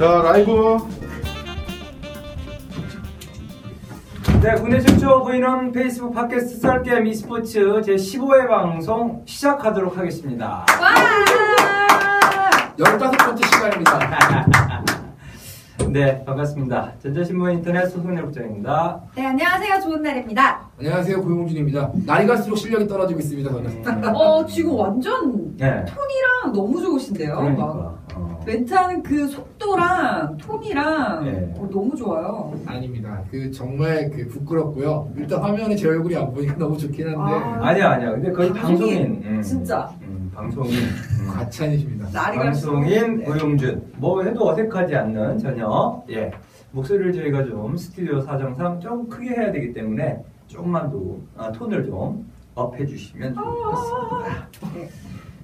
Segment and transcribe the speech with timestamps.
[0.00, 0.78] 자, 라이브.
[4.42, 10.64] 네, 국내 최초 보이는 페이스북 팟캐스트 썰게임 e스포츠 제15회 방송 시작하도록 하겠습니다.
[12.78, 14.84] 15번째 시간입니다.
[15.92, 16.92] 네, 반갑습니다.
[17.02, 19.02] 전자신문 인터넷 소속내 국장입니다.
[19.14, 19.80] 네, 안녕하세요.
[19.80, 20.66] 좋은 날입니다.
[20.78, 21.90] 안녕하세요, 고용준입니다.
[22.06, 24.14] 날이 갈수록 실력이 떨어지고 있습니다, 저는.
[24.16, 27.34] 어, 지금 완전 네, 톤이랑 너무 좋으신데요.
[27.34, 27.99] 막 그러니까.
[28.16, 28.40] 어.
[28.46, 31.54] 멘트하는 그 속도랑 톤이랑 네.
[31.56, 32.52] 어, 너무 좋아요.
[32.66, 33.22] 아닙니다.
[33.30, 35.10] 그 정말 그 부끄럽고요.
[35.16, 37.58] 일단 화면에 제 얼굴이 안 보니까 너무 좋긴 한데 아.
[37.68, 38.10] 아니야, 아니야.
[38.12, 39.22] 근데 거의 방송인, 방송인.
[39.36, 39.90] 음, 진짜.
[40.02, 40.72] 음, 방송인.
[40.72, 41.28] 음.
[41.32, 42.08] 과찬이십니다.
[42.12, 43.24] 날이 갈수록 방송인 네.
[43.24, 43.92] 고용준.
[43.96, 46.02] 뭐 해도 어색하지 않는 전혀.
[46.10, 46.30] 예.
[46.72, 50.98] 목소리를 저희가 좀 스튜디오 사정상 좀 크게 해야 되기 때문에 조금만 더
[51.36, 54.48] 아, 톤을 좀 업해 주시면 좋겠습니다.
[54.74, 54.88] 네.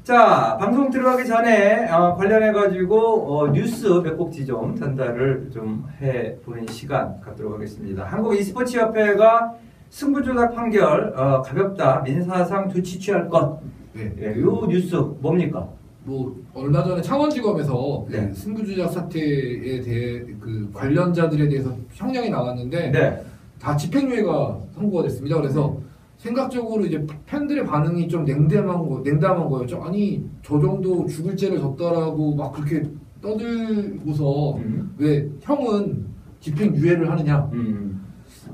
[0.06, 6.36] 자, 방송 들어가기 전에 어, 관련해 가지고 어, 뉴스 몇 곡지 좀 전달을 좀 해
[6.44, 8.04] 보는 시간 갖도록 하겠습니다.
[8.04, 9.54] 한국 e스포츠 협회가
[9.90, 13.58] 승부 조작 판결 어, 가볍다 민사상 조치 취할 것.
[13.94, 14.12] 네.
[14.20, 15.66] 예, 요 뉴스 뭡니까?
[16.04, 18.28] 뭐 얼마 전에 창원지검에서 네.
[18.28, 23.24] 그 승부조작 사태에 대해 그 관련자들에 대해서 형량이 나왔는데 네.
[23.60, 25.36] 다 집행유예가 선고가 됐습니다.
[25.40, 25.76] 그래서
[26.26, 29.82] 생각적으로 이제 팬들의 반응이 좀 냉담한 거, 냉담한 거였죠.
[29.82, 32.82] 아니 저 정도 죽을 죄를 졌다라고 막 그렇게
[33.20, 34.94] 떠들고서 음.
[34.98, 36.06] 왜 형은
[36.40, 37.48] 집행 유예를 하느냐?
[37.52, 38.04] 음.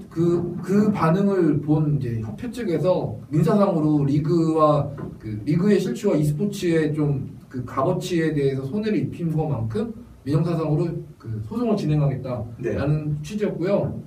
[0.09, 7.63] 그, 그 반응을 본 이제 협회 측에서 민사상으로 리그와 그 리그의 실추와 e스포츠의 좀 그
[7.67, 9.93] 값어치에 대해서 손해를 입힌 것만큼
[10.25, 13.23] 민형사상으로 그 소송을 진행하겠다라는 네.
[13.23, 14.01] 취지였고요.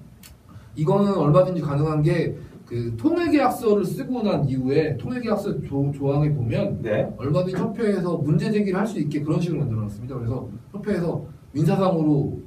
[0.75, 2.35] 이거는 얼마든지 가능한 게
[2.65, 7.07] 그 통일계약서를 쓰고 난 이후에 통일계약서 조, 조항에 보면 네.
[7.17, 10.15] 얼마든지 협회에서 문제 제기를 할 수 있게 그런 식으로 만들어놨습니다.
[10.15, 12.39] 그래서 협회에서 민사상으로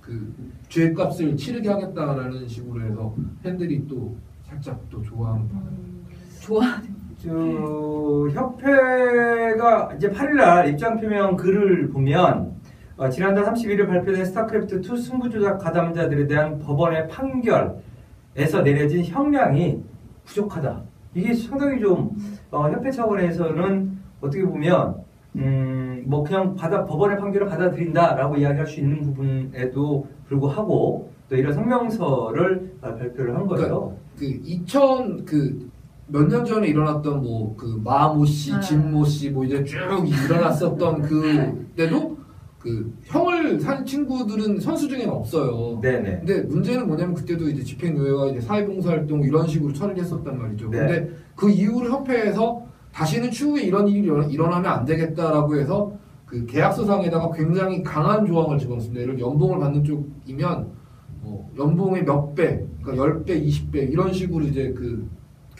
[0.00, 0.34] 그
[0.68, 5.68] 죄값을 치르게 하겠다라는 식으로 해서 팬들이 또 살짝 또 좋아하는 바람.
[6.40, 6.62] 좋아.
[7.22, 12.54] 저 협회가 이제 8일날 입장 표명 글을 보면
[12.96, 17.76] 어, 지난달 31일 발표된 스타크래프트 2 승부 조작 가담자들에 대한 법원의 판결
[18.36, 19.82] 에서 내려진 형량이
[20.24, 20.82] 부족하다.
[21.14, 22.10] 이게 상당히 좀
[22.50, 24.96] 어, 협회 차원에서는 어떻게 보면
[25.36, 32.72] 음, 뭐 그냥 받아 법원의 판결을 받아들인다라고 이야기할 수 있는 부분에도 불구하고 또 이런 성명서를
[32.82, 33.96] 어, 발표를 한 거예요.
[34.18, 35.70] 그2000 그
[36.12, 38.58] 몇 년 전에 일어났던 뭐 그 마모 씨, 아.
[38.58, 42.09] 진모 씨 뭐 이제 쭉 일어났었던 그 때도
[42.60, 45.80] 그 형을 산 친구들은 선수 중에는 없어요.
[45.80, 46.18] 네네.
[46.18, 50.68] 근데 문제는 뭐냐면 그때도 이제 집행유예와 이제 사회봉사활동 이런 식으로 처리를 했었단 말이죠.
[50.68, 50.78] 네.
[50.78, 52.62] 근데 그 이후로 협회에서
[52.92, 55.92] 다시는 추후에 이런 일이 일어나- 일어나면 안 되겠다라고 해서
[56.26, 59.00] 그 계약서상에다가 굉장히 강한 조항을 집어넣습니다.
[59.00, 60.66] 예를 들어 연봉을 받는 쪽이면
[61.22, 65.08] 뭐 연봉의 몇 배, 그러니까 10배, 20배 이런 식으로 이제 그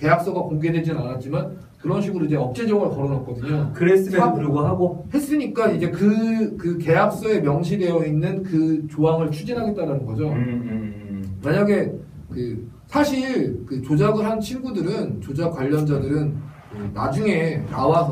[0.04, 3.72] 계약서가 공개되지는 않았지만 그런 식으로 이제 억제 조항을 걸어놨거든요.
[3.74, 10.28] 그랬음에도 사- 불구하고 했으니까 이제 그, 그 계약서에 명시되어 있는 그 조항을 추진하겠다는 거죠.
[10.28, 10.32] 음,
[10.66, 11.92] 음, 만약에
[12.30, 16.34] 그 사실 그 조작을 한 친구들은 조작 관련자들은
[16.72, 18.08] 그 나중에 나와서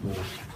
[0.00, 0.12] 뭐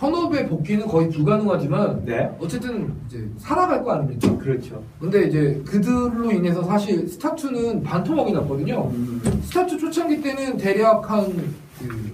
[0.07, 2.03] 현업에 복귀는 거의 불가능하지만 음.
[2.05, 4.37] 네, 어쨌든 이제 살아갈 거 아닙니까?
[4.37, 4.83] 그렇죠.
[5.01, 8.91] 근데 이제 그들로 인해서 사실 스타투는 반토막이 났거든요.
[8.93, 9.23] 음.
[9.45, 12.13] 스타투 초창기 때는 대략 한그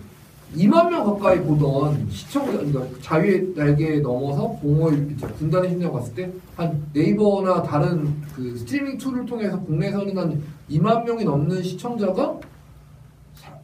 [0.57, 5.07] 2만 명 가까이 보던 시청자, 그러니까 자유의 날개에 넘어서 공허의
[5.39, 11.25] 군단의 심장 갔을 때 한 네이버나 다른 그 스트리밍 툴을 통해서 국내에서는 한 2만 명이
[11.25, 12.39] 넘는 시청자가 사-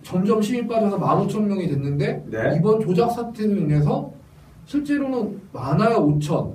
[0.04, 2.56] 점점 힘이 빠져서 15,000명이 됐는데 네.
[2.56, 4.12] 이번 조작 사태로 인해서
[4.66, 6.52] 실제로는 많아야 5천,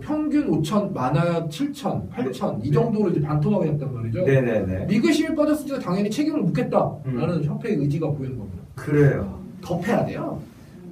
[0.00, 2.70] 평균 5천, 많아야 7천, 8천 이 네.
[2.72, 4.22] 정도로 이제 반토막이 났단 말이죠.
[4.22, 4.86] 네네네.
[4.86, 8.58] 리그에 힘이 빠졌으니까 당연히 책임을 묻겠다라는 협회의 의지가 보이는 겁니다.
[8.74, 9.38] 그래요.
[9.62, 10.38] 덮해야 돼요.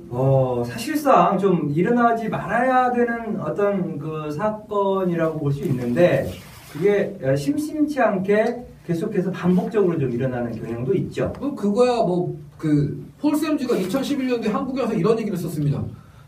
[0.09, 6.31] 어, 사실상 좀 일어나지 말아야 되는 어떤 그 사건이라고 볼 수 있는데,
[6.73, 11.33] 그게 어, 심심치 않게 계속해서 반복적으로 좀 일어나는 경향도 있죠.
[11.41, 15.83] 뭐 그거야 뭐 그 폴 샘즈가 2011년도에 한국에 와서 이런 얘기를 썼습니다.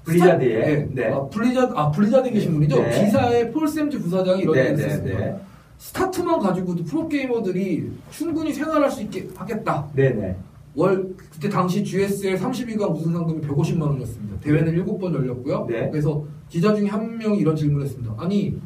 [0.04, 0.58] 블리자드에.
[0.58, 0.88] 네.
[0.92, 1.12] 네.
[1.12, 2.80] 아, 블리자드 아 블리자드 계신 분이죠.
[2.80, 3.04] 네.
[3.04, 5.18] 기사에 폴 샘즈 부사장이 이런 네, 얘기를 네, 썼습니다.
[5.18, 5.36] 네.
[5.78, 9.88] 스타투만 가지고도 프로게이머들이 충분히 생활할 수 있게 하겠다.
[9.94, 10.36] 네네.
[10.74, 14.40] 월 그때 당시 GSL 32강 우승 상금이 150만 원이었습니다.
[14.40, 15.66] 대회는 7번 열렸고요.
[15.68, 15.88] 네.
[15.90, 18.14] 그래서 기자 중에 한 명이 이런 질문을 했습니다.
[18.16, 18.58] 아니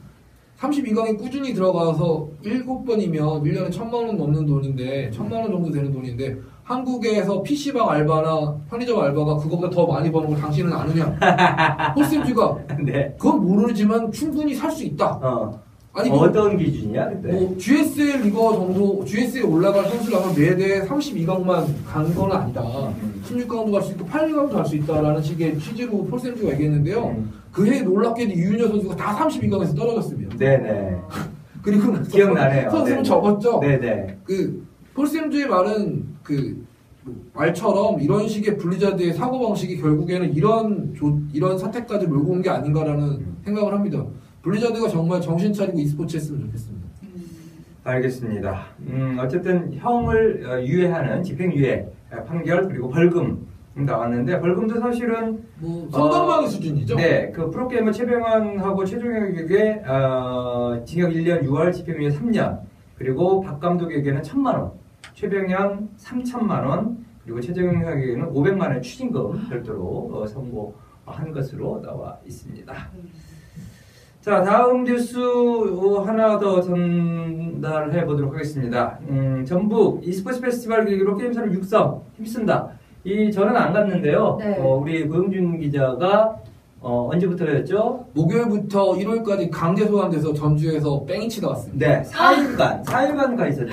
[0.62, 7.42] 32강에 꾸준히 들어가서 7번이면 1년에 1000만 원 넘는 돈인데 1000만 원 정도 되는 돈인데 한국에서
[7.42, 11.06] PC방 알바나 편의점 알바가 그거보다 더 많이 버는 걸 당신은 아느냐?
[11.96, 13.14] 홀쌤쥐가 네.
[13.18, 15.18] 그건 모르지만 충분히 살 수 있다.
[15.20, 15.60] 어.
[15.94, 17.32] 아니 뭐, 어떤 기준이야, 그때?
[17.32, 22.62] 뭐 GSL 리거 정도 GS에 올라갈 선수라면 매대 32강만 간 건 아니다.
[22.62, 23.22] 음.
[23.28, 27.04] 16강도 갈 수 있고 8강도 갈 수 있다라는 식의 취지로 폴쌤쥐가 얘기했는데요.
[27.08, 27.30] 음.
[27.52, 30.36] 그해 놀랍게도 이윤여 선수가 다 32강에서 떨어졌습니다.
[30.38, 30.96] 네네.
[31.62, 32.70] 그리고 나서 기억나네요.
[32.70, 33.02] 선수는 네.
[33.02, 33.60] 접었죠.
[33.60, 34.16] 네네.
[34.24, 41.58] 그 폴 샘즈의 말은 그뭐 말처럼 이런 식의 블리자드의 사고 방식이 결국에는 이런 조- 이런
[41.58, 43.36] 사태까지 몰고 온 게 아닌가라는 음.
[43.44, 44.02] 생각을 합니다.
[44.42, 46.82] 블리자드가 정말 정신 차리고 e스포츠 했으면 좋겠습니다.
[47.84, 48.66] 알겠습니다.
[48.88, 56.48] 음, 어쨌든 형을 어, 유예하는 집행유예 어, 판결 그리고 벌금 나왔는데 벌금도 사실은 뭐 솜방망이
[56.48, 56.96] 수준이죠.
[56.96, 62.60] 네, 그 프로게이머 최병현하고 최종혁에게 어, 징역 1년 6월 집행유예 3년
[62.96, 64.72] 그리고 박 감독에게는 1천만 원,
[65.14, 72.90] 최병현 3천만 원 그리고 최종혁에게는 500만 원 추징금 별도로 어, 선고한 것으로 나와 있습니다.
[74.22, 78.96] 자, 다음 뉴스 어, 하나 더 전달해 보도록 하겠습니다.
[79.08, 82.68] 음, 전북 e스포츠 페스티벌 계기로 게임사를 육성 힘쓴다.
[83.02, 84.36] 이 저는 안 갔는데요.
[84.38, 84.58] 네.
[84.60, 86.36] 어, 우리 고영준 기자가
[86.82, 88.06] 어, 언제부터였죠?
[88.12, 91.86] 목요일부터 일요일까지 강제 소환돼서 전주에서 뺑이 치다 왔습니다.
[91.86, 93.72] 네, 4일간, 4일간 가 있었죠?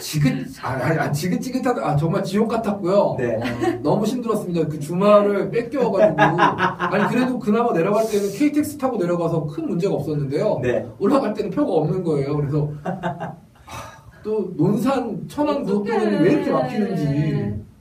[0.00, 0.32] 지긋
[0.62, 1.86] 아, 아, 아, 지긋지긋하다.
[1.86, 3.14] 아, 정말 지옥 같았고요.
[3.18, 3.36] 네.
[3.36, 4.66] 어, 너무 힘들었습니다.
[4.66, 10.58] 그 주말을 뺏겨가지고 아니 그래도 그나마 내려갈 때는 KTX 타고 내려가서 큰 문제가 없었는데요.
[10.60, 10.84] 네.
[10.98, 12.36] 올라갈 때는 표가 없는 거예요.
[12.36, 13.92] 그래서 하,
[14.24, 17.04] 또 논산 천안 고속도로는 왜 이렇게 막히는지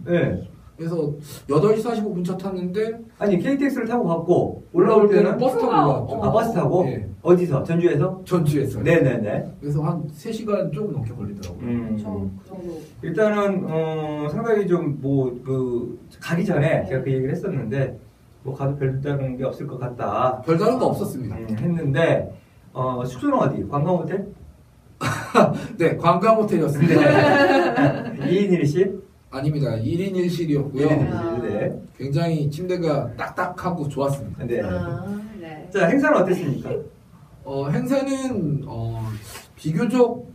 [0.06, 0.48] 네.
[0.78, 1.12] 그래서
[1.50, 6.24] 8시 45분 차 탔는데 아니, KTX를 타고 갔고, 올라올 때는 버스 타고 올라왔죠.
[6.24, 6.84] 아, 버스 타고?
[6.84, 7.10] 네.
[7.24, 7.64] 어디서?
[7.64, 8.22] 전주에서?
[8.26, 9.54] 전주에서 네네네.
[9.60, 11.66] 그래서 한 3시간 조금 넘게 걸리더라고요.
[11.68, 11.98] 음.
[11.98, 12.80] 저그 정도.
[13.02, 17.98] 일단은 어, 상당히 좀 뭐 그 가기 전에 제가 그 얘기를 했었는데
[18.44, 21.36] 뭐 가도 별다른 게 없을 것 같다 별다른 거 없었습니다.
[21.36, 22.32] 음, 했는데
[22.72, 23.68] 어, 숙소는 어디?
[23.68, 24.28] 관광 호텔?
[25.78, 26.96] 네, 관광 호텔이었습니다.
[26.96, 28.18] 네.
[28.48, 29.07] 2인 1실?
[29.30, 29.72] 아닙니다.
[29.76, 30.88] 1인 1실이었고요.
[30.88, 31.38] 1인 아.
[31.38, 31.42] 1실.
[31.48, 31.82] 네.
[31.98, 34.46] 굉장히 침대가 딱딱하고 좋았습니다.
[34.46, 34.62] 네.
[34.62, 35.70] 아, 네.
[35.74, 36.70] 자 행사는 어땠습니까?
[37.44, 39.06] 어, 행사는 어,
[39.56, 40.28] 비교적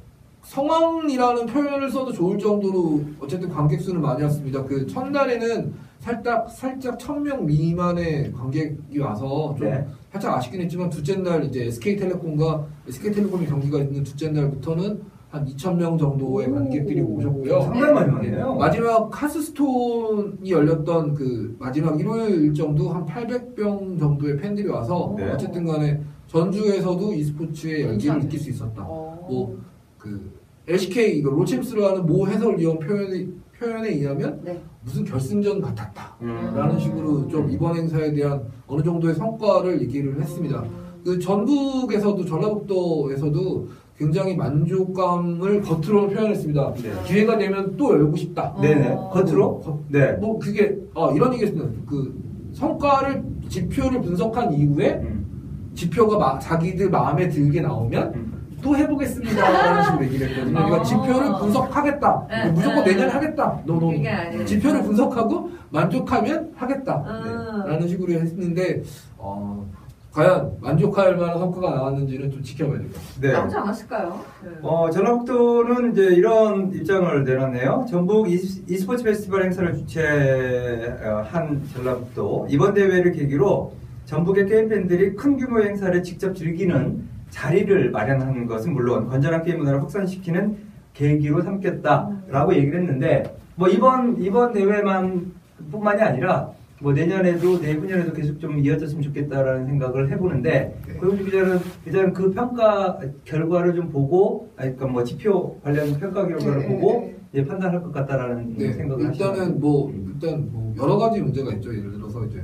[0.42, 4.62] 성황이라는 표현을 써도 좋을 정도로 어쨌든 관객 수는 많이 왔습니다.
[4.64, 9.86] 그 첫날에는 살짝 살짝 천 명 미만의 관객이 와서 좀 네.
[10.10, 15.00] 살짝 아쉽긴 했지만 둘째 날 이제 SK텔레콤과 SK텔레콤의 경기가 있는 둘째 날부터는
[15.32, 16.54] 한 2천 명 정도의 오.
[16.54, 17.62] 관객들이 오셨고요.
[17.62, 18.54] 상당히 많이 왔네요.
[18.54, 25.30] 마지막 카스스톤이 열렸던 그 마지막 일요일 일정도 한 800병 정도의 팬들이 와서 네.
[25.30, 28.20] 어쨌든 간에 전주에서도 e스포츠의 열기를.
[28.20, 28.82] 느낄 수 있었다.
[28.82, 29.26] 어.
[29.26, 29.58] 뭐,
[29.96, 30.30] 그
[30.68, 33.26] LCK 이거 로챔스라는 모 해설위원 표현에
[33.58, 34.62] 표현에 의하면 네.
[34.84, 36.14] 무슨 결승전 같았다.
[36.20, 36.52] 음.
[36.54, 40.62] 라는 식으로 좀 이번 행사에 대한 어느 정도의 성과를 얘기를 했습니다.
[41.04, 46.74] 그 전북에서도 전라북도에서도 굉장히 만족감을 겉으로 표현했습니다.
[46.82, 46.90] 네.
[47.06, 48.54] 기회가 되면 또 열고 싶다.
[48.60, 48.88] 네네.
[48.88, 49.10] 어.
[49.10, 49.60] 겉으로?
[49.60, 50.12] 거- 네.
[50.12, 51.68] 뭐 그게 아, 이런 얘기했습니다.
[51.86, 52.14] 그
[52.54, 55.70] 성과를 지표를 분석한 이후에 음.
[55.74, 58.32] 지표가 마- 자기들 마음에 들게 나오면 음.
[58.62, 60.54] 또 해보겠습니다 라는 식으로 얘기를 했거든요.
[60.54, 60.82] 그러니까 어.
[60.82, 62.26] 지표를 분석하겠다.
[62.28, 62.92] 네, 무조건 네.
[62.94, 63.60] 내년 하겠다.
[63.66, 64.44] 그게 아니에요.
[64.44, 67.04] 지표를 분석하고 만족하면 하겠다.
[67.06, 67.64] 아.
[67.66, 68.82] 라는 식으로 했는데
[69.18, 69.66] 어,
[70.12, 73.20] 과연 만족할 만한 성과가 나왔는지는 좀 지켜봐야 될 것 같아요.
[73.20, 73.32] 네.
[73.32, 74.20] 나오지 않았을까요?
[74.44, 74.50] 네.
[74.62, 77.86] 어, 전라북도는 이제 이런 입장을 내놨네요.
[77.88, 78.34] 전북 이-
[78.68, 83.72] e스포츠 페스티벌 행사를 주최한 전라북도 이번 대회를 계기로
[84.04, 89.80] 전북의 게임 팬들이 큰 규모의 행사를 직접 즐기는 자리를 마련하는 것은 물론 건전한 게임 문화를
[89.80, 90.58] 확산시키는
[90.92, 95.32] 계기로 삼겠다라고 얘기를 했는데 뭐 이번 이번 대회만
[95.70, 96.50] 뿐만이 아니라
[96.82, 100.94] 뭐 내년에도 내후년에도 계속 좀 이어졌으면 좋겠다라는 생각을 해보는데 네.
[100.94, 106.58] 고용주 기자는 일단 그 평가 결과를 좀 보고 아니 그러니까 뭐 지표 관련 평가 결과를
[106.58, 107.16] 네, 보고 네.
[107.32, 110.12] 이제 판단할 것 같다라는 네, 생각을 일단은 하시는 뭐 음.
[110.12, 111.72] 일단 뭐 여러 가지 문제가 있죠.
[111.72, 112.42] 예를 들어서 이제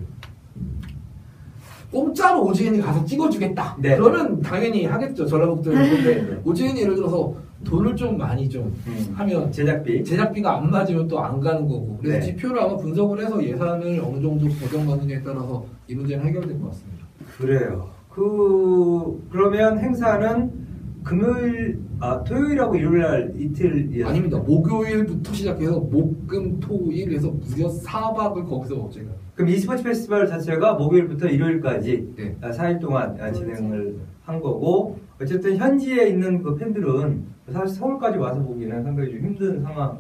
[1.90, 3.76] 공짜로 오지은이 가서 찍어주겠다.
[3.80, 3.96] 네.
[3.96, 5.26] 그러면 당연히 하겠죠.
[5.26, 9.12] 전라북도는 근데 오지은이 예를 들어서 돈을 좀 많이 좀 음.
[9.14, 12.24] 하면 제작비 제작비가 안 맞으면 또 안 가는 거고 그래서 네.
[12.26, 17.06] 지표를 아마 분석을 해서 예산을 어느 정도 고정받느냐에 따라서 이 문제는 해결될 것 같습니다.
[17.36, 17.90] 그래요.
[18.10, 20.68] 그 그러면 행사는
[21.02, 24.38] 금요일 아 토요일하고 일요일 날 이틀 아닙니다.
[24.38, 32.36] 목요일부터 시작해서 목금 토일에서 무려 4박을 거기서 제가 그럼 e스포츠 페스티벌 자체가 목요일부터 일요일까지 네.
[32.40, 38.82] 4일 동안 아, 진행을 한 거고 어쨌든 현지에 있는 그 팬들은 사실 서울까지 와서 보기는
[38.82, 39.98] 상당히 좀 힘든 상황이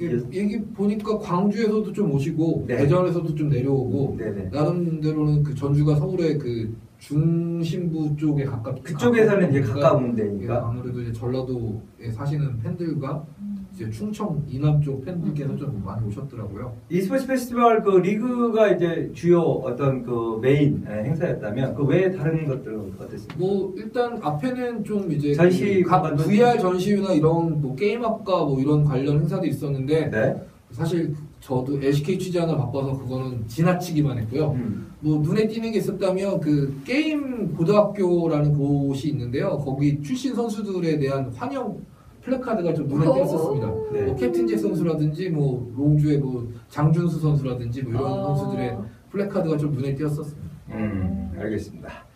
[0.00, 2.76] 예, 얘기 보니까 광주에서도 좀 오시고 네.
[2.78, 4.50] 대전에서도 좀 내려오고 네네.
[4.50, 10.68] 나름대로는 그 전주가 서울의 그 중심부 쪽에 가깝 그쪽에서는 이제 가까운 예, 데니까.
[10.68, 13.24] 아무래도 이제 전라도에 사시는 팬들과
[13.72, 16.72] 이제 충청 이남 쪽 팬들께서 좀 많이 오셨더라고요.
[16.90, 22.94] e스포츠 페스티벌 그 리그가 이제 주요 어떤 그 메인 에, 행사였다면 그 외에 다른 것들은
[23.00, 23.34] 어땠습니까?
[23.38, 29.20] 뭐 일단 앞에는 좀 이제 전시 그각 VR 전시회나 이런 뭐 게임학과 뭐 이런 관련
[29.20, 30.46] 행사도 있었는데 네.
[30.70, 34.52] 사실 저도 LCK 취재 하나 바빠서 그거는 지나치기만 했고요.
[34.52, 34.92] 음.
[35.00, 39.58] 뭐 눈에 띄는 게 있었다면 그 게임 고등학교라는 곳이 있는데요.
[39.58, 41.80] 거기 출신 선수들에 대한 환영
[42.22, 43.14] 플래카드가 좀 눈에 오.
[43.14, 43.74] 띄었었습니다.
[43.92, 44.02] 네.
[44.02, 48.34] 뭐 캡틴 잭 선수라든지 뭐 롱주의 뭐 장준수 선수라든지 뭐 이런 어.
[48.34, 48.78] 선수들의
[49.10, 50.50] 플래카드가 좀 눈에 띄었었습니다.
[50.72, 52.09] 음, 알겠습니다.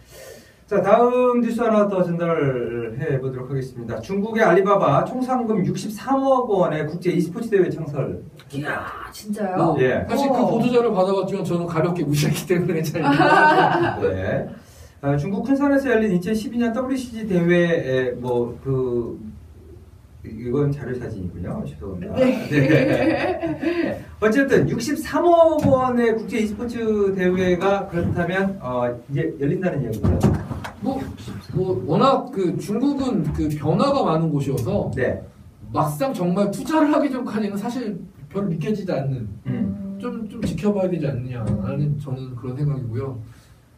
[0.66, 4.00] 자, 다음 뉴스 하나 더 전달을 해 보도록 하겠습니다.
[4.00, 8.22] 중국의 알리바바 총 상금 63억 원의 국제 e스포츠 대회 창설.
[8.54, 9.56] 이야, 진짜요?
[9.56, 10.06] 뭐 예.
[10.08, 10.46] 사실 그 어.
[10.48, 13.02] 보도 자료를 받아봤지만 저는 가볍게 무시했기 때문에 잘
[14.00, 14.14] 모르겠어요.
[14.14, 14.48] 네.
[15.02, 19.20] 아, 중국 쿤산에서 열린 2012년 WCG 대회에 뭐그
[20.24, 21.62] 이건 자료 사진이군요.
[21.66, 22.14] 죄송합니다.
[22.14, 24.02] 네.
[24.18, 30.18] 어쨌든 63억 원의 국제 e스포츠 대회가 그렇다면 어, 이제 열린다는 얘기죠.
[30.84, 31.00] 뭐,
[31.54, 35.22] 뭐 워낙 그 중국은 그 변화가 많은 곳이어서 네.
[35.72, 37.98] 막상 정말 투자를 하기 전까지는 사실
[38.28, 39.98] 별로 믿겨지지 않는 음.
[39.98, 43.18] 좀, 좀 지켜봐야 되지 않느냐라는 저는 그런 생각이고요.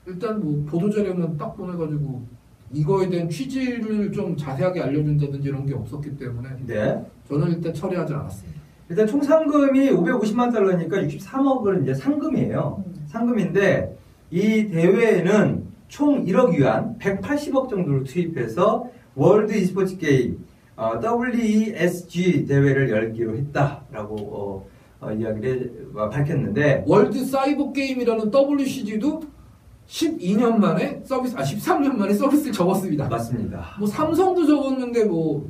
[0.06, 2.26] 일단 뭐 보도자료만 딱 보내가지고
[2.72, 7.06] 이거에 대한 취지를 좀 자세하게 알려준다든지 이런 게 없었기 때문에 네.
[7.28, 8.60] 저는 일단 처리하지 않았습니다.
[8.88, 12.84] 일단 총 상금이 550만 달러니까 63억은 이제 상금이에요.
[13.06, 13.96] 상금인데
[14.30, 20.44] 이 대회에는 총 1억 위안 180억 정도를 투입해서 월드 e스포츠 게임
[20.76, 24.66] 어, WESG 대회를 열기로 했다라고 어,
[25.00, 29.22] 어, 이야기를 어, 밝혔는데 월드 사이버 게임이라는 WCG도
[29.86, 33.08] 12년 만에 서비스, 아 13년 만에 서비스를 접었습니다.
[33.08, 33.76] 맞습니다.
[33.78, 35.48] 뭐 삼성도 접었는데 뭐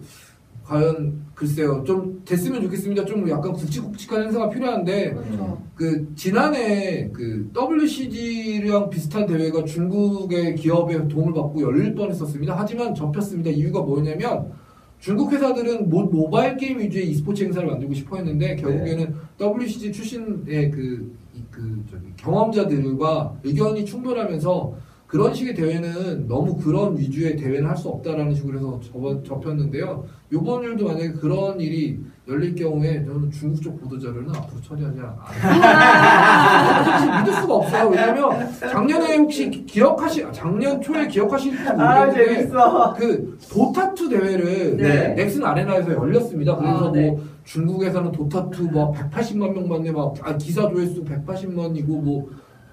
[0.66, 3.04] 과연 글쎄요 좀 됐으면 좋겠습니다.
[3.04, 5.62] 좀 약간 굵직굵직한 행사가 필요한데 그렇죠.
[5.76, 12.54] 그 지난해 그 WCG랑 비슷한 대회가 중국의 기업의 도움을 받고 열릴 뻔했었습니다.
[12.58, 13.50] 하지만 접혔습니다.
[13.50, 14.50] 이유가 뭐냐면
[14.98, 21.14] 중국 회사들은 모, 모바일 게임 위주의 e스포츠 행사를 만들고 싶어 했는데 결국에는 WCG 출신의 그,
[21.34, 24.74] 이- 그 저기 경험자들과 의견이 충돌하면서
[25.06, 30.04] 그런 식의 대회는 너무 그런 위주의 대회는 할 수 없다라는 식으로 해서 접어, 접혔는데요.
[30.32, 35.16] 요번 일도 만약에 그런 일이 열릴 경우에 저는 중국 쪽 보도자료는 앞으로 처리하지 않아요.
[37.20, 37.88] 믿을 수가 없어요.
[37.90, 42.94] 왜냐면 작년에 혹시 기- 기억하시, 아, 작년 초에 기억하실지 아 모르겠는데 재밌어.
[42.94, 45.14] 그 도타2 대회를 네.
[45.14, 46.56] 넥슨 아레나에서 열렸습니다.
[46.56, 47.10] 그래서 아, 네.
[47.10, 52.28] 뭐 중국에서는 도타2 막 180만 명 봤네, 막 아, 기사 조회수 180만이고 뭐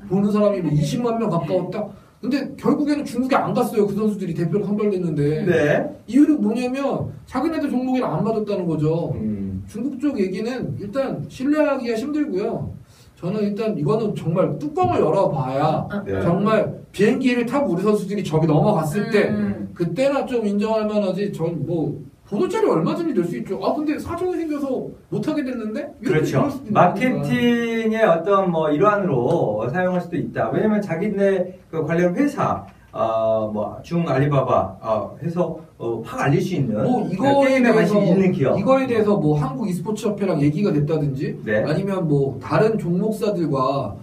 [0.10, 1.88] 보는 사람이 뭐 20만 명 가까웠다.
[2.24, 3.86] 근데 결국에는 중국에 안 갔어요.
[3.86, 5.96] 그 선수들이 대표로 선발됐는데 네.
[6.08, 9.12] 이유는 뭐냐면 자기네들 종목에는 안 맞았다는 거죠.
[9.16, 12.72] 음, 중국 쪽 얘기는 일단 신뢰하기가 힘들고요.
[13.20, 16.22] 저는 일단 이거는 정말 뚜껑을 열어봐야 네.
[16.22, 19.70] 정말 비행기를 타고 우리 선수들이 저기 넘어갔을 때 음.
[19.74, 21.34] 그때나 좀 인정할 만하지.
[21.34, 23.60] 전 뭐 보도자료 얼마든지 낼 수 있죠.
[23.64, 26.42] 아 근데 사정이 생겨서 못하게 됐는데 그렇죠.
[26.42, 26.64] 거니까.
[26.72, 30.50] 마케팅의 어떤 뭐 일환으로 사용할 수도 있다.
[30.50, 36.54] 왜냐면 자기네 그 관련 회사, 어, 뭐, 중 알리바바, 어, 해서, 어, 확 알릴 수
[36.54, 36.84] 있는.
[36.84, 38.60] 뭐그 이거에 게임에 대해서 있는 기업.
[38.60, 41.64] 이거에 대해서 뭐 한국 e스포츠 협회랑 얘기가 됐다든지 네.
[41.64, 43.96] 아니면 뭐 다른 종목사들과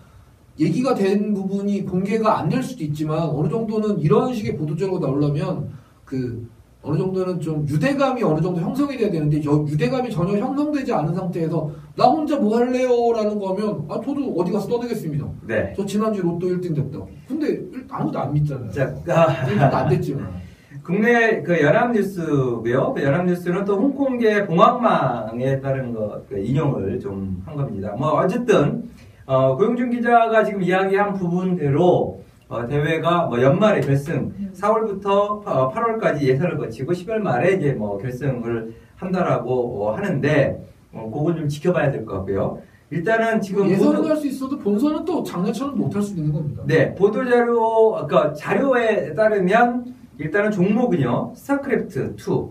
[0.58, 5.68] 얘기가 된 부분이 공개가 안 될 수도 있지만 어느 정도는 이런 식의 보도자료가 나오려면
[6.04, 6.49] 그
[6.82, 11.70] 어느 정도는 좀 유대감이 어느 정도 형성이 돼야 되는데 여- 유대감이 전혀 형성되지 않은 상태에서
[11.94, 15.26] 나 혼자 뭐 할래요 라는 거면 아 저도 어디 가서 떠들겠습니다.
[15.46, 15.74] 네.
[15.76, 17.06] 저 지난주 로또 1등 됐다고.
[17.28, 18.70] 근데 일- 아무도 안 믿잖아요.
[18.70, 20.40] 자, 아, 1등도 안 됐지만.
[20.82, 22.94] 국내 그 연합뉴스고요.
[22.94, 27.94] 그 연합뉴스는 또 홍콩계 봉황망에 따른 거, 그 인용을 좀 한 겁니다.
[27.98, 28.84] 뭐, 어쨌든,
[29.26, 36.92] 어, 고용준 기자가 지금 이야기한 부분대로 어, 대회가 뭐 연말에 결승, 4월부터 8월까지 예선을 거치고
[36.92, 40.60] 10월 말에 이제 뭐 결승을 한다라고 어, 하는데,
[40.92, 42.58] 어, 그건 좀 지켜봐야 될 것 같고요.
[42.90, 46.64] 일단은 지금 예선은 보도- 할수 있어도 본선은 또 작년처럼 못할 수도 있는 겁니다.
[46.66, 52.50] 네, 보도 자료, 그러니까 자료에 따르면 일단은 종목은요, 스타크래프트 2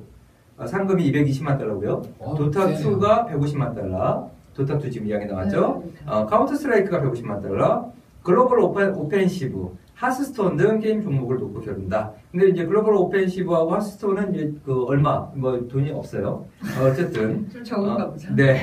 [0.58, 2.98] 어, 상금이 220만 달러고요, 어, 도타 세네요.
[3.00, 5.84] 2가 150만 달러, 도타 2 지금 이야기 나왔죠.
[5.86, 5.92] 네.
[6.10, 7.92] 어, 카운터 스트라이크가 150만 달러,
[8.24, 12.14] 글로벌 오펜, 오펜시브, 하스스톤 등 게임 종목을 놓고 겨룬다.
[12.32, 16.46] 근데 이제 글로벌 오펜시브하고 하스스톤은 이제 그 얼마 뭐 돈이 없어요.
[16.80, 18.34] 어, 어쨌든 좀 적은가 어, 보죠.
[18.34, 18.62] 네.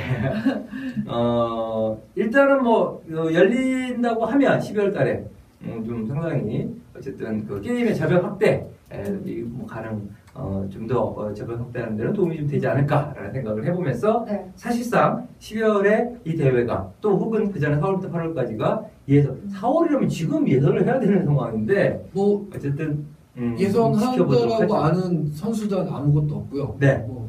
[1.07, 5.27] 어, 일단은 뭐, 어, 열린다고 하면 12월 달에,
[5.63, 9.11] 음, 좀 상당히, 어쨌든 그 게임의 저변 확대, 에,
[9.45, 14.51] 뭐 가능, 어, 좀더 어, 저변 확대하는 데는 도움이 좀 되지 않을까라는 생각을 해보면서 네.
[14.55, 20.99] 사실상 12월에 이 대회가 또 혹은 그 전에 4월부터 8월까지가 예선, 4월이라면 지금 예선을 해야
[20.99, 24.75] 되는 상황인데, 뭐 어쨌든, 음, 예선 하죠.
[24.75, 26.77] 아는 선수단 아무것도 없고요.
[26.81, 26.99] 네.
[26.99, 27.29] 뭐,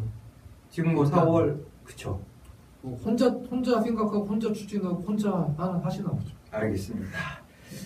[0.69, 2.19] 지금 뭐 4월, 그쵸.
[2.81, 6.33] 뭐 혼자 혼자 생각하고 혼자 추진하고 혼자 하나 하시나 보죠.
[6.51, 7.17] 알겠습니다.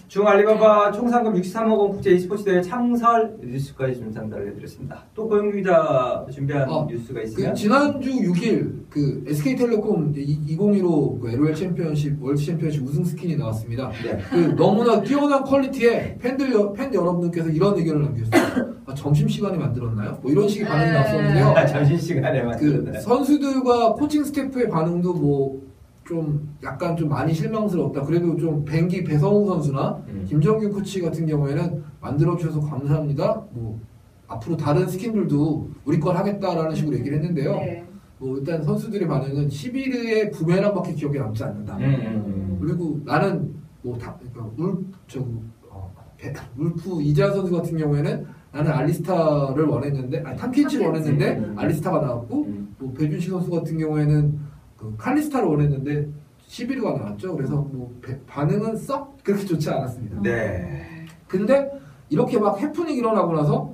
[0.08, 5.06] 중 알리바바 총상금 63억 원 국제 e스포츠 대회 창설 뉴스까지 좀 전달해드렸습니다.
[5.16, 11.56] 또 고영 기자 준비한 아, 뉴스가 그 있으면 지난주 6일 그 SK텔레콤 2015 그 LOL
[11.56, 13.90] 챔피언십 월드 챔피언십 우승 스킨이 나왔습니다.
[14.04, 14.20] 네.
[14.30, 18.76] 그 너무나 뛰어난 quality에 팬들 여- 팬 여러분들께서 이런 의견을 남겼어요.
[18.86, 20.20] 아, 점심 시간에 만들었나요?
[20.22, 20.94] 뭐 이런 식의 반응이 네.
[20.94, 21.68] 나왔었는데요.
[21.68, 25.71] 점심 시간에만 그 선수들과 코칭 스태프의 반응도 뭐
[26.06, 28.02] 좀 약간 좀 많이 실망스럽다.
[28.04, 30.26] 그래도 좀 뱅기 배성우 선수나 음.
[30.28, 33.44] 김정규 코치 같은 경우에는 만들어 주셔서 감사합니다.
[33.52, 33.80] 뭐
[34.28, 37.56] 앞으로 다른 스킨들도 우리 걸 하겠다라는 식으로 얘기를 했는데요.
[37.58, 37.86] 네.
[38.18, 41.78] 뭐 일단 선수들의 반응은 11회의 부메랑밖에 기억에 남지 않는다.
[41.78, 45.26] 음, 음, 그리고 나는 뭐다 그러니까 울저
[45.70, 51.10] 어, 배- 울프 이자 선수 같은 경우에는 나는 알리스타를 원했는데 아니 탐켄치를 탐켄치.
[51.12, 51.58] 원했는데 음.
[51.58, 52.76] 알리스타가 나왔고 음.
[52.78, 54.51] 뭐 배준식 선수 같은 경우에는
[54.82, 56.10] 그 칼리스타를 원했는데
[56.48, 57.36] 11위가 나왔죠.
[57.36, 60.22] 그래서 뭐 배- 반응은 썩 그렇게 좋지 않았습니다.
[60.22, 61.06] 네.
[61.28, 61.72] 근데
[62.10, 63.74] 이렇게 막 해프닝 일어나고 나서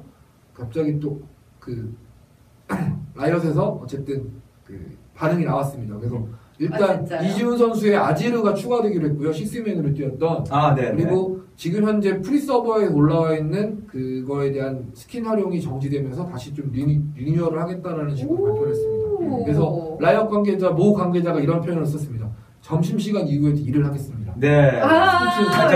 [0.54, 1.20] 갑자기 또
[1.60, 1.94] 그
[3.16, 4.32] 라이엇에서 어쨌든
[4.64, 5.98] 그 반응이 나왔습니다.
[5.98, 7.28] 그래서 아, 일단 진짜요?
[7.30, 9.32] 이지훈 선수의 아지르가 추가되기로 했고요.
[9.34, 10.92] 식스맨으로 뛰었던 아, 네.
[10.92, 17.02] 그리고 지금 현재 PBE 서버에 올라와 있는 그거에 대한 스킨 활용이 정지되면서 다시 좀 리니,
[17.16, 19.06] renewal을 하겠다라는 식으로 발표를 했습니다.
[19.08, 19.44] 오.
[19.44, 22.30] 그래서 라이엇 관계자 모 관계자가 이런 표현을 썼습니다.
[22.62, 24.34] 점심 시간 이후에 일을 하겠습니다.
[24.38, 24.80] 네.
[24.82, 25.68] 아,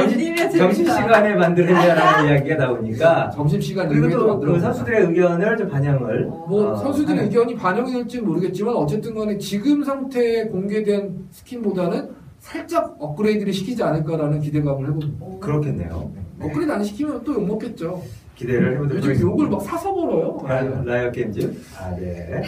[0.52, 0.86] 점심.
[0.86, 6.75] 시간에 만들었냐라는 이야기가 나오니까 점심 시간 그리고 이후에도 또그 선수들의 의견을 좀 반영을 뭐 어,
[6.75, 12.21] 선수들의 하는- 의견이 반영이 될지는 모르겠지만 어쨌든 간에 지금 상태에 공개된 스킨보다는
[12.51, 15.25] 살짝 업그레이드를 시키지 않을까라는 기대감을 해봅니다.
[15.25, 15.40] 오.
[15.40, 16.12] 그렇겠네요.
[16.40, 16.46] 네.
[16.46, 18.01] 업그레이드 안 시키면 또 욕 먹겠죠.
[18.36, 19.32] 기대를 해보도록 요즘 하겠습니다.
[19.32, 20.42] 욕을 막 사서 벌어요.
[20.48, 21.62] 라이엇, 라이엇 게임즈.
[21.80, 22.42] 아, 네.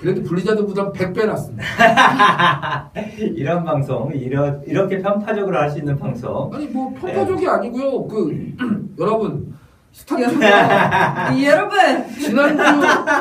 [0.00, 2.90] 그래도 블리자드보다 100배 낫습니다.
[3.18, 6.50] 이런 방송, 이러, 이렇게 편파적으로 할 수 있는 방송.
[6.54, 8.06] 아니 뭐 평가적이 아니고요.
[8.06, 8.54] 그
[8.98, 9.54] 여러분
[9.92, 11.78] 스타트가 이 여러분
[12.18, 12.62] 지난주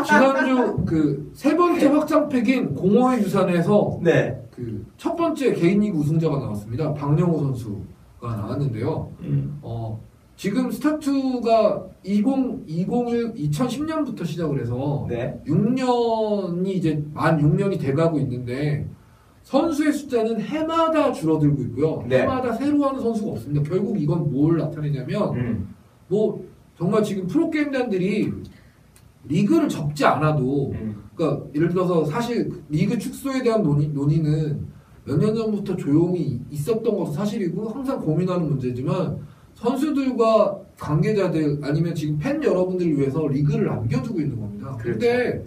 [0.06, 4.38] 지난주 그 세 번째 확장팩인 공허의 유산에서 네.
[4.56, 6.94] 그 첫 번째 개인 리그 우승자가 나왔습니다.
[6.94, 9.12] 박영호 선수가 나왔는데요.
[9.22, 9.60] 음.
[9.62, 10.00] 어
[10.36, 12.26] 지금 스타투가 20
[12.68, 15.42] 2011 2010년부터 시작을 해서 네.
[15.48, 18.88] 6년이 이제 만 6년이 돼가고 있는데
[19.44, 22.04] 선수의 숫자는 해마다 줄어들고 있고요.
[22.08, 22.22] 네.
[22.22, 23.70] 해마다 새로 하는 선수가 없습니다.
[23.70, 25.76] 결국 이건 뭘 나타내냐면 음.
[26.08, 26.44] 뭐
[26.78, 28.34] 정말 지금 프로게임단들이
[29.28, 31.04] 리그를 접지 않아도 음.
[31.16, 34.75] 그러니까 예를 들어서 사실 리그 축소에 대한 논의, 논의는
[35.06, 39.18] 몇 년 전부터 조용히 있었던 것도 사실이고 항상 고민하는 문제지만
[39.56, 44.76] 선수들과 관계자들 아니면 지금 팬 여러분들을 위해서 리그를 남겨두고 있는 겁니다.
[44.78, 45.00] 그렇죠.
[45.00, 45.46] 근데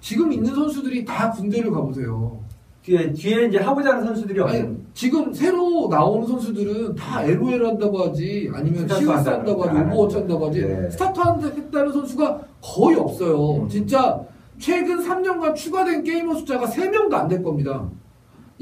[0.00, 2.40] 지금 있는 선수들이 다 군대를 가보세요.
[2.82, 4.78] 뒤에, 뒤에 이제 하고자 하는 선수들이 아니, 없는.
[4.92, 9.84] 지금 새로 나오는 선수들은 다 LOL 한다고 하지 아니면 한다는 한다고 하지 거.
[9.84, 10.90] 오버워치 한다고 하지 네.
[10.90, 13.62] 스타 2 한다는 선수가 거의 없어요.
[13.62, 13.68] 음.
[13.68, 14.20] 진짜
[14.58, 17.88] 최근 3년간 추가된 게이머 숫자가 3명도 안 될 겁니다.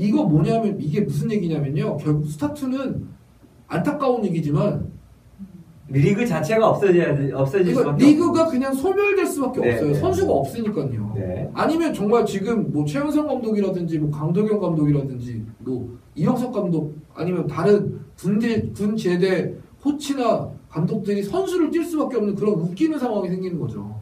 [0.00, 1.98] 이거 뭐냐면 이게 무슨 얘기냐면요.
[1.98, 3.06] 결국 스타트는
[3.68, 4.90] 안타까운 얘기지만
[5.88, 9.88] 리그 자체가 없어져야, 돼- 없어질 이거 수밖에 리그가 그냥 소멸될 수밖에 네, 없어요.
[9.92, 9.94] 네.
[9.94, 11.12] 선수가 없으니까요.
[11.16, 11.50] 네.
[11.52, 18.62] 아니면 정말 지금 뭐 최은성 감독이라든지 뭐 강도경 감독이라든지 뭐 이영석 감독 아니면 다른 군대
[18.70, 24.00] 군 제대 코치나 감독들이 선수를 뛸 수밖에 없는 그런 웃기는 상황이 생기는 거죠.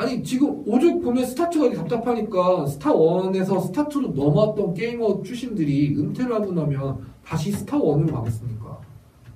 [0.00, 6.32] 아니 지금 오죽 보면 스타 2가 답답하니까 스타 1에서 스타 2로 넘어왔던 게이머 출신들이 은퇴를
[6.32, 8.80] 하고 나면 다시 스타 1으로 가겠습니까?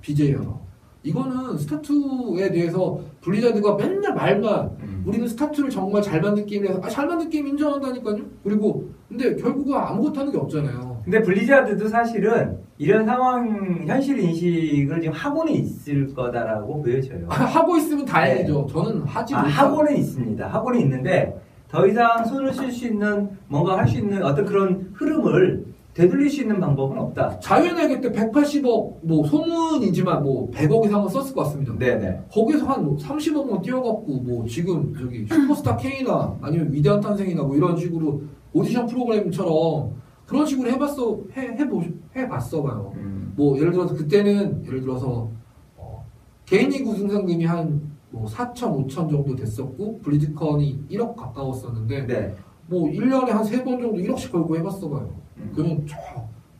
[0.01, 0.59] BJ하러.
[1.03, 5.03] 이거는 스타 2에 대해서 블리자드가 맨날 말만 음.
[5.05, 8.17] 우리는 스타 2를 정말 잘 만든 게임을 해서 아, 잘 만든 게임 인정한다니까요.
[8.43, 10.94] 그리고 근데 결국은 아무것도 하는 게 없잖아요.
[11.05, 17.27] 근데 블리자드도 사실은 이런 상황, 현실 인식을 지금 하고는 있을 거다라고 보여져요.
[17.29, 18.67] 하고 있으면 다행이죠.
[18.69, 20.47] 저는 하지 아, 하고는 있습니다.
[20.47, 21.39] 하고는 있는데
[21.69, 26.41] 더 이상 손을 쓸 수 있는 뭔가 할 수 있는 어떤 그런 흐름을 되돌릴 수
[26.41, 27.39] 있는 방법은 없다.
[27.39, 31.73] 자유연예계 때 180억 뭐 소문이지만 뭐 100억 이상은 썼을 것 같습니다.
[31.77, 32.23] 네네.
[32.31, 38.21] 거기서 한 30억만 뛰어갖고 뭐 지금 저기 슈퍼스타 K나 아니면 위대한 탄생이나 뭐 이런 식으로
[38.51, 39.93] 오디션 프로그램처럼
[40.25, 41.83] 그런 식으로 해봤어 해 해보
[42.15, 42.93] 해봤어 봐요.
[42.95, 43.33] 음.
[43.35, 45.29] 뭐 예를 들어서 그때는 예를 들어서
[45.77, 46.05] 어,
[46.45, 52.35] 개인리그 우승상금이 한 뭐 4천 5천 정도 됐었고 브리즈컨이 1억 가까웠었는데 네.
[52.67, 55.13] 뭐 1년에 한 세 번 정도 1억씩 걸고 해봤어 봐요.
[55.37, 55.51] 음.
[55.53, 55.97] 그러면 저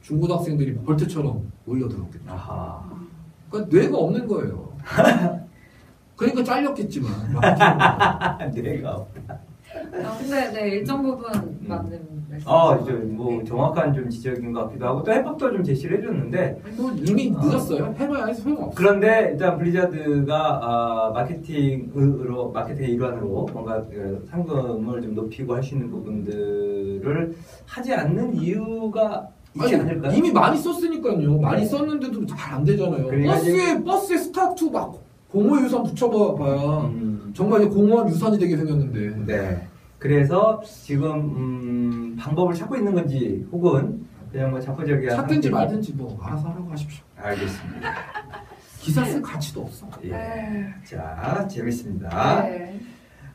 [0.02, 2.30] 중고등학생들이 벌떼처럼 몰려들었겠죠.
[2.30, 2.84] 아하.
[3.50, 4.76] 그러니까 뇌가 없는 거예요.
[6.18, 7.12] 그러니까 잘렸겠지만.
[8.54, 9.06] 내가.
[10.04, 12.15] 아, 근데 네, 일정 부분 맞는.
[12.46, 16.92] 아, 이제 뭐 정확한 좀 지적인 것 같기도 하고 또 해법도 좀 제시를 해줬는데 뭐
[17.06, 17.94] 이미 늦었어요.
[18.00, 18.72] 해봐야 소용없어.
[18.76, 25.90] 그런데 일단 블리자드가 아, 마케팅으로 마케팅의 일환으로 뭔가 그 상금을 좀 높이고 할 수 있는
[25.90, 30.14] 부분들을 하지 않는 이유가 있지 아니, 않을까요?
[30.16, 31.40] 이미 많이 썼으니까요.
[31.40, 33.08] 많이 썼는데도 잘 안 되잖아요.
[33.08, 34.94] 그러니까 버스에 버스에 스타투 막
[35.32, 39.26] 공허 유산 붙여봐야 음, 정말 이제 공허한 유산이 되게 생겼는데.
[39.26, 39.68] 네.
[40.10, 45.50] 그래서 지금 음, 방법을 찾고 있는 건지 혹은 그냥 뭐 자포자기한 찾든지.
[45.50, 47.04] 말든지 뭐 알아서 하라고 하십시오.
[47.18, 47.92] 알겠습니다.
[48.82, 49.88] 기사 쓸 가치도 없어.
[50.04, 50.10] 예.
[50.12, 50.74] 네.
[50.84, 52.44] 자, 재밌습니다.
[52.44, 52.80] 네.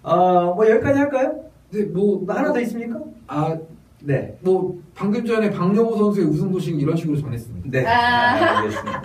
[0.05, 1.41] 어, 뭐 여기까지 할까요?
[1.73, 3.01] 근데 뭐 뭐 하나 더 있습니까?
[3.27, 3.59] 아,
[4.05, 4.39] 네.
[4.41, 7.69] 뭐 방금 전에 박영호 선수의 우승 소식 이런 식으로 전했습니다.
[7.69, 7.85] 네.
[7.85, 8.59] 아.
[8.61, 9.03] 알겠습니다.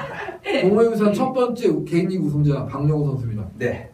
[0.70, 3.48] 공허유산 첫 번째 개인리그 우승자 박영호 선수입니다.
[3.58, 3.90] 네.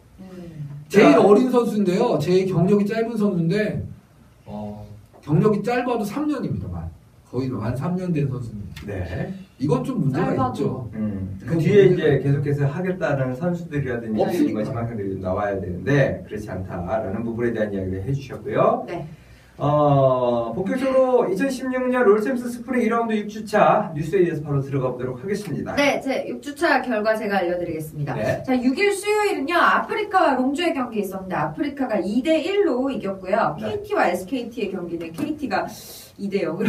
[0.92, 1.00] 음.
[1.00, 1.22] 제일 자.
[1.22, 2.18] 어린 선수인데요.
[2.18, 3.82] 제일 경력이 짧은 선수인데
[4.44, 4.86] 어,
[5.22, 6.70] 경력이 짧아도 3년입니다.
[6.70, 6.90] 만
[7.30, 8.86] 거의 만 3년 된 선수입니다.
[8.86, 9.32] 네.
[9.58, 10.52] 이건 좀 문제가 짧아도.
[10.52, 10.90] 있죠.
[10.94, 14.50] 음, 그 뒤에 문제가 이제 계속해서 하겠다는 선수들이라든지 없으니까.
[14.50, 18.84] 이거 지망생들이 좀 나와야 되는데 그렇지 않다라는 부분에 대한 이야기를 해주셨고요.
[18.88, 19.06] 네.
[19.58, 25.74] 어, 본격적으로 2016년 롤챔스 스프링 1라운드 6주차 뉴스에 대해서 바로 들어가 보도록 하겠습니다.
[25.74, 28.14] 네, 제 6주차 결과 제가 알려드리겠습니다.
[28.14, 28.42] 네.
[28.42, 33.56] 자, 6일 수요일은요, 아프리카와 롱주의 경기 있었는데, 아프리카가 2대1로 이겼고요.
[33.60, 33.76] 네.
[33.76, 35.66] KT와 SKT의 경기는 KT가
[36.20, 36.68] 2대 0으로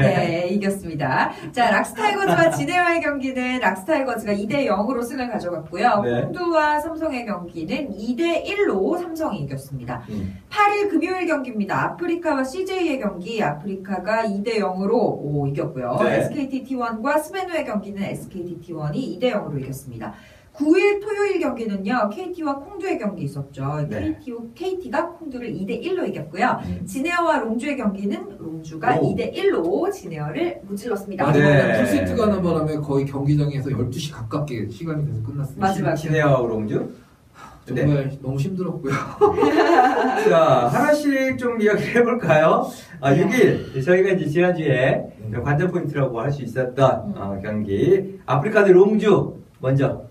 [0.00, 0.48] 네.
[0.50, 1.32] 이겼습니다.
[1.52, 6.02] 자, 락스타이거즈와 진에어의 경기는 락스타이거즈가 2대 0으로 승을 가져갔고요.
[6.02, 6.22] 네.
[6.22, 10.02] 콩두와 삼성의 경기는 2대 1로 삼성이 이겼습니다.
[10.10, 11.84] 음, 8일 금요일 경기입니다.
[11.84, 15.98] 아프리카와 CJ의 경기, 아프리카가 2대 0으로 이겼고요.
[16.02, 16.20] 네.
[16.20, 20.14] SKT T1과 스베누의 경기는 SKT T1이 2대 0으로 이겼습니다.
[20.54, 23.86] 9일 토요일 경기는요, KT와 콩두의 경기 있었죠.
[23.90, 24.16] 네.
[24.24, 26.60] KT, KT가 콩두를 2대1로 이겼고요.
[26.64, 26.86] 음.
[26.86, 29.14] 진에어와 롱주의 경기는 롱주가 오.
[29.14, 31.30] 2대1로 진에어를 무찔렀습니다.
[31.32, 31.76] 네.
[31.78, 35.66] 풀세트 가 는 바람에 거의 경기장에서 12시 가깝게 시간이 돼서 끝났습니다.
[35.66, 35.94] 마지막.
[35.94, 36.90] 진에어와 롱주.
[37.74, 37.80] 네.
[37.82, 38.92] 정말 너무 힘들었고요.
[40.28, 42.66] 자, 하나씩 좀 이야기를 해볼까요?
[43.00, 43.84] 아, 6일.
[43.84, 48.18] 저희가 이제 지난주에 그 관전 포인트라고 할 수 있었던 어, 경기.
[48.26, 49.34] 아프리카 대 롱주.
[49.60, 50.02] 먼저.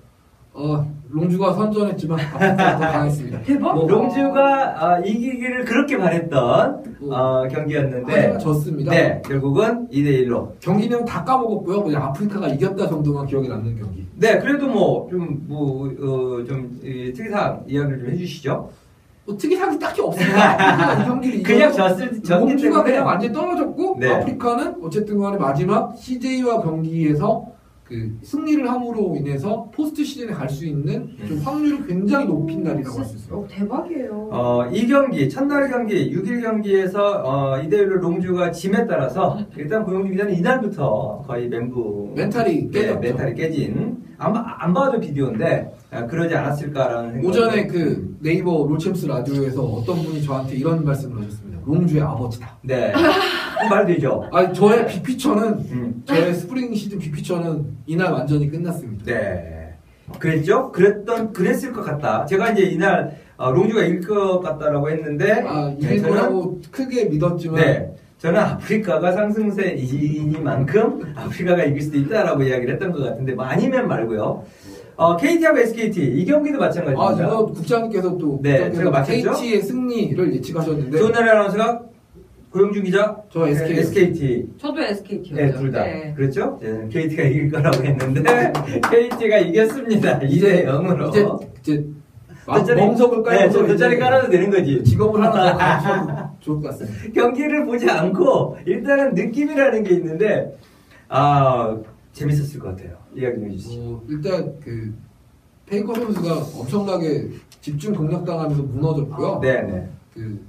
[0.53, 3.41] 어, 롱주가 선전했지만 아프리카가 더 강했습니다.
[3.43, 3.75] 대박!
[3.75, 8.13] 뭐, 롱주가 아, 이기기를 그렇게 바랬던 뭐, 어, 경기였는데.
[8.13, 8.91] 하지만 졌습니다.
[8.91, 10.51] 네, 결국은 2대1로.
[10.59, 11.83] 경기 내용 다 까먹었고요.
[11.83, 14.04] 그냥 아프리카가 이겼다 정도만 기억에 남는 경기.
[14.17, 18.69] 네, 그래도 뭐, 좀, 뭐, 어, 좀, 이, 특이사항 이야기를 좀 해주시죠.
[19.25, 21.01] 뭐 특이사항이 딱히 없습니다.
[21.01, 22.83] 이 경기를 그냥 졌을, 롱주가 때문에.
[22.83, 24.09] 그냥 완전히 떨어졌고 네.
[24.09, 27.45] 아프리카는 어쨌든 간에 마지막 CJ와 경기에서
[27.87, 33.05] 그 승리를 함으로 인해서 포스트 시즌에 갈 수 있는 좀 확률을 굉장히 높인 날이라고 할
[33.05, 33.37] 수 있어요.
[33.39, 34.29] 어, 대박이에요.
[34.31, 40.33] 어, 이 경기, 첫날 경기, 6일 경기에서, 어, 2대1로 롱주가 짐에 따라서, 일단 고용주 기자는
[40.35, 42.11] 이날부터 거의 멘붕.
[42.15, 42.99] 멘탈이 네, 깨졌죠.
[43.01, 44.03] 멘탈이 깨진.
[44.17, 47.27] 안, 봐- 안 봐도 비디오인데, 아, 그러지 않았을까라는 생각.
[47.29, 51.59] 오전에 그 네이버 롤챔스 라디오에서 어떤 분이 저한테 이런 말씀을 하셨습니다.
[51.65, 52.57] 롱주의 아버지다.
[52.63, 52.93] 네.
[53.69, 54.27] 말 되죠.
[54.31, 56.03] 아니 저의 빅피처는 음.
[56.05, 59.05] 저의 스프링 시즌 빅피처는 이날 완전히 끝났습니다.
[59.05, 59.51] 네.
[60.19, 60.71] 그랬죠?
[60.71, 62.25] 그랬던, 그랬을 것 같다.
[62.25, 67.55] 제가 이제 이날, 어, 롱주가 이길 것 같다라고 했는데, 아 네, 이길 거라고 크게 믿었지만
[67.55, 67.91] 네.
[68.19, 74.43] 저는 아프리카가 상승세이니만큼 아프리카가 이길 수도 있다라고 이야기를 했던 것 같은데, 뭐 아니면 말고요.
[74.97, 77.25] 어, KT하고 SKT, 이 경기도 아 마찬가지입니다.
[77.25, 79.31] 이거 국장님께서 또 네, 국장님께서 제가 맞췄죠?
[79.33, 81.81] KT의 승리를 예측하셨는데 조은혜 아나운서가
[82.55, 84.47] 고영준 기자, 저 SK SKT.
[84.57, 85.35] 저도 SKT였죠.
[85.35, 85.83] 네, 둘 다.
[86.15, 86.57] 그렇죠?
[86.61, 88.23] 네, KT가 이길 거라고 했는데,
[88.89, 90.19] KT가 이겼습니다.
[90.19, 91.09] 2대 0으로.
[91.09, 91.27] 이제
[91.59, 91.85] 이제
[92.47, 94.81] 마- 돗자리- 멍석을 네, 깔고 저 돗자리 깔아도 되는 거지.
[94.85, 97.11] 직업을 하나 더 가지셔도 좋을 것 같습니다.
[97.13, 100.57] 경기를 보지 않고 일단은 느낌이라는 게 있는데
[101.09, 101.77] 아
[102.13, 102.95] 재밌었을 것 같아요.
[103.13, 103.81] 이야기 좀 해주시죠.
[103.81, 104.93] 어, 일단 그
[105.65, 107.27] 페이커 선수가 엄청나게
[107.59, 109.39] 집중 공략당하면서 무너졌고요.
[109.41, 109.89] 네네.
[110.13, 110.39] 그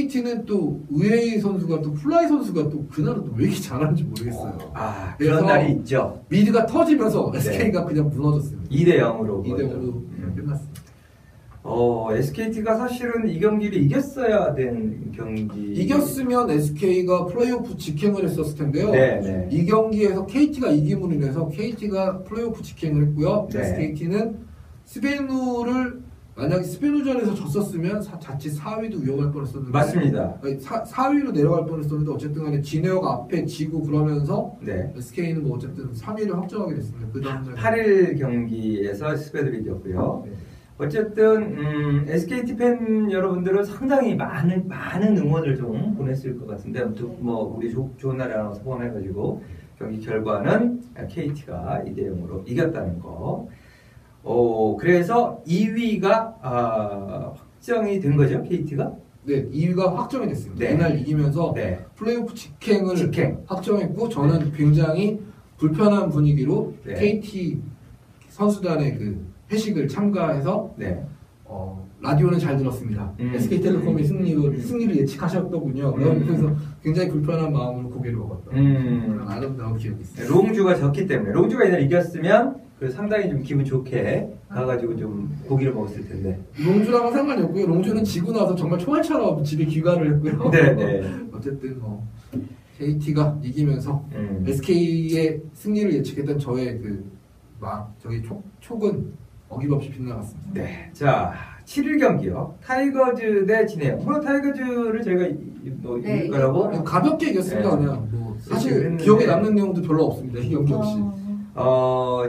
[0.00, 4.70] KT는 또 의웨이 선수가 또 플라이 선수가 또 그날은 또 왜 이렇게 잘하는지 모르겠어요.
[4.72, 6.22] 아 그래서- 그런 날이 있죠.
[6.28, 7.38] 미드가 터지면서 네.
[7.38, 8.70] SK가 그냥 무너졌습니다.
[8.70, 9.44] 2대 0으로.
[9.44, 10.80] 2대 5로 끝났습니다.
[11.62, 15.72] 어 SKT가 사실은 이 경기를 이겼어야 된 경기.
[15.74, 18.92] 이겼으면 SK가 플레이오프 직행을 했었을 텐데요.
[18.92, 19.48] 네, 네.
[19.50, 23.48] 이 경기에서 KT가 이김으로 인해서 KT가 플레이오프 직행을 했고요.
[23.52, 23.60] 네.
[23.60, 24.38] SKT는
[24.84, 26.00] 스베누를
[26.40, 30.38] 만약에 스베누전에서 졌었으면 사- 자칫 4위도 위험할 뻔했었는데 맞습니다.
[30.42, 34.90] 아니, 사, 4위로 내려갈 뻔했었는데 어쨌든 간에 진에어가 앞에 지고 그러면서 네.
[34.96, 37.08] SK는 뭐 어쨌든 3위를 확정하게 됐습니다.
[37.12, 40.22] 그 다음 날 8일 경기에서 스베누를 이겼고요.
[40.26, 40.32] 네.
[40.78, 47.54] 어쨌든 음, SKT 팬 여러분들은 상당히 많은 많은 응원을 좀 보냈을 것 같은데 아무튼 뭐
[47.54, 49.42] 우리 조, 좋은 날 아나운서 포함해가지고
[49.78, 53.46] 경기 결과는 KT가 2대 0으로 이겼다는 거.
[54.32, 58.92] 어 그래서 2위가 아, 확정이 된 거죠 KT가?
[59.24, 60.64] 네, 2위가 확정이 됐습니다.
[60.64, 60.72] 네.
[60.74, 61.84] 이날 이기면서 네.
[61.96, 63.42] 플레이오프 직행을 직행.
[63.46, 65.20] 확정했고 저는 굉장히
[65.58, 66.94] 불편한 분위기로 네.
[66.94, 67.60] KT
[68.28, 71.04] 선수단의 그 회식을 참가해서 네.
[71.44, 73.12] 어, 라디오는 잘 들었습니다.
[73.20, 73.32] 음.
[73.34, 75.94] SK텔레콤의 승리를 승리를 예측하셨더군요.
[75.98, 76.24] 음.
[76.24, 79.12] 그래서 굉장히 불편한 마음으로 고기를 먹었던 음.
[79.12, 80.30] 그런 아름다운 기억이 있어요.
[80.30, 86.08] 롱주가 졌기 때문에 롱주가 이날 이겼으면 그 상당히 좀 기분 좋게 가가지고 좀 고기를 먹었을
[86.08, 86.40] 텐데.
[86.64, 87.66] 롱주랑은 상관이 없고요.
[87.66, 90.48] 롱주는 지고 나서 정말 총알처럼 집에 귀가를 했고요.
[90.50, 91.14] 네, 네.
[91.30, 92.02] 어쨌든 뭐
[92.78, 94.42] KT가 이기면서 음.
[94.48, 96.80] SK의 승리를 예측했던 저의
[97.58, 99.12] 그막 저희 촉, 촉은
[99.50, 100.50] 어김없이 빗나갔습니다.
[100.54, 100.90] 네.
[100.94, 101.34] 자,
[101.66, 102.54] 7일 경기요.
[102.64, 103.98] 타이거즈 대 진에어요.
[103.98, 106.68] 물론 타이거즈를 저희가 이- 이- 뭐 네, 이길 거라고.
[106.70, 107.76] 그냥 가볍게 이겼습니다.
[107.76, 107.84] 네.
[107.84, 108.96] 그냥 뭐 사실.
[108.96, 110.38] 기억에 남는 내용도 별로 없습니다.
[110.40, 110.92] 이 경기 역시.
[110.96, 111.09] 어,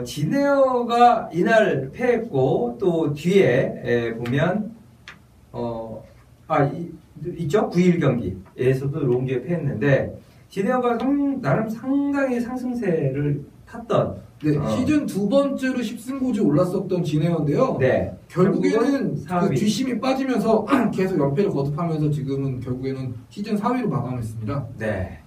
[0.04, 4.72] 진에어가 이날 패했고 또 뒤에 에, 보면
[5.52, 6.02] 어,
[6.48, 6.90] 아 이,
[7.38, 14.68] 있죠 9일 경기에서도 롱주에 패했는데 진에어가 상- 나름 상당히 상승세를 탔던 네, 어.
[14.70, 17.76] 시즌 두 번째로 10승고지 올랐었던 진해원인데요.
[17.78, 19.54] 네 결국에는 그.
[19.54, 24.66] 뒷심이 빠지면서 계속 연패를 거듭하면서 지금은 결국에는 시즌 4위로 마감했습니다.
[24.78, 25.21] 네.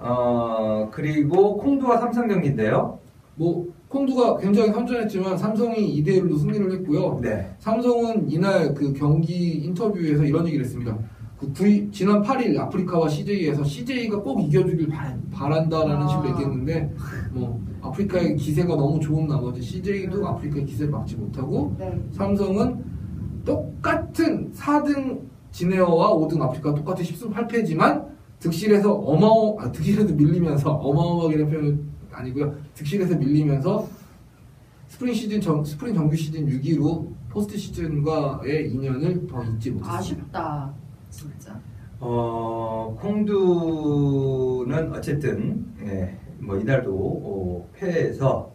[0.00, 2.98] 어 그리고 콩두와 삼성 경기인데요.
[3.36, 7.18] 뭐 콩두가 굉장히 선전했지만 삼성이 2대 1로 승리를 했고요.
[7.20, 7.54] 네.
[7.58, 10.96] 삼성은 이날 그 경기 인터뷰에서 이런 얘기를 했습니다.
[11.38, 14.88] 그 구이- 지난 8일 아프리카와 CJ에서 CJ가 꼭 이겨주길
[15.32, 16.08] 바란, 다라는 아.
[16.08, 16.92] 식으로 얘기했는데
[17.32, 21.98] 뭐 아프리카의 기세가 너무 좋은 나머지 CJ도 아프리카의 기세를 막지 못하고 네.
[22.12, 22.84] 삼성은
[23.44, 28.04] 똑같은 4등 진에어와 5등 아프리카 똑같은 10승 8패지만
[28.40, 32.56] 득실에서 어마어 아, 득실에서 밀리면서 어마어마하게는 표현은 아니고요.
[32.74, 33.86] 득실에서 밀리면서
[34.88, 39.92] 스프링 시즌 정, 스프링 정규 시즌 6위로 포스트 시즌과의 인연을 더 잇지 못했습니다.
[39.92, 40.74] 아쉽다.
[41.10, 41.60] 진짜.
[42.00, 48.50] 어, 콩두는 어쨌든 예, 뭐 이날도 어, 패해서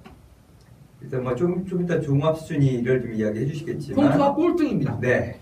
[1.01, 4.99] 일단 뭐좀 좀 이따 종합 순위를 좀 이야기해 주시겠지만 콩두가 꼴등입니다.
[4.99, 5.39] 네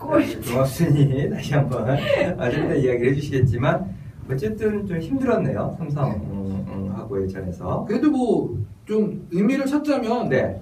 [0.00, 0.40] 꼴.
[0.42, 3.94] 종합 순위 다시 한번 이따 이야기를 해주시겠지만
[4.30, 10.60] 어쨌든 좀 힘들었네요 삼성 음, 음, 하고의 전에서 그래도 뭐 좀 의미를 찾자면 네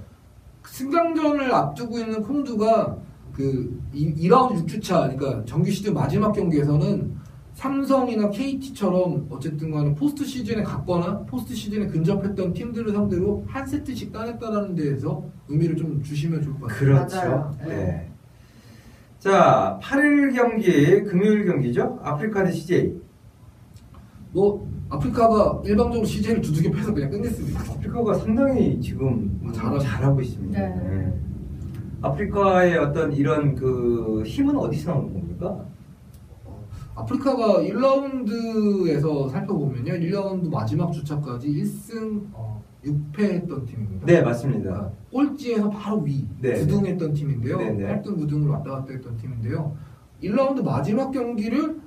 [0.67, 2.99] 승강전을 앞두고 있는 콩두가
[3.33, 7.17] 그 2, 라운드 6주차 그러니까 정규 시즌 마지막 경기에서는
[7.55, 14.75] 삼성이나 KT처럼 어쨌든 간에 포스트 시즌에 갔거나 포스트 시즌에 근접했던 팀들을 상대로 한 세트씩 따냈다라는
[14.75, 16.79] 데에서 의미를 좀 주시면 좋을 것 같아요.
[16.79, 17.57] 그렇죠 맞아요.
[17.67, 18.08] 네.
[19.19, 23.01] 자 8일 경기 금요일 경기죠 아프리카 대 CJ
[24.33, 27.61] 뭐 아프리카가 일방적으로 CJ를 두둑이 패서 그냥 끝냈습니다.
[27.61, 29.81] 아프리카가 상당히 지금 뭐 잘하죠.
[29.81, 30.59] 잘하고 있습니다.
[30.59, 30.69] 네.
[30.69, 31.21] 네.
[32.01, 35.65] 아프리카의 어떤 이런 그 힘은 어디서 나오는 겁니까?
[36.95, 39.93] 아프리카가 1라운드에서 살펴보면요.
[39.93, 42.23] 1라운드 마지막 주차까지 1승
[42.85, 44.07] 6패 했던 팀입니다.
[44.07, 44.63] 네, 맞습니다.
[44.63, 47.59] 그러니까 꼴찌에서 바로 위 네, 9등 했던 팀인데요.
[47.59, 48.03] 네, 네.
[48.03, 49.77] 8등, 9등을 왔다 갔다 했던 팀인데요.
[50.23, 51.81] 1라운드 마지막 경기를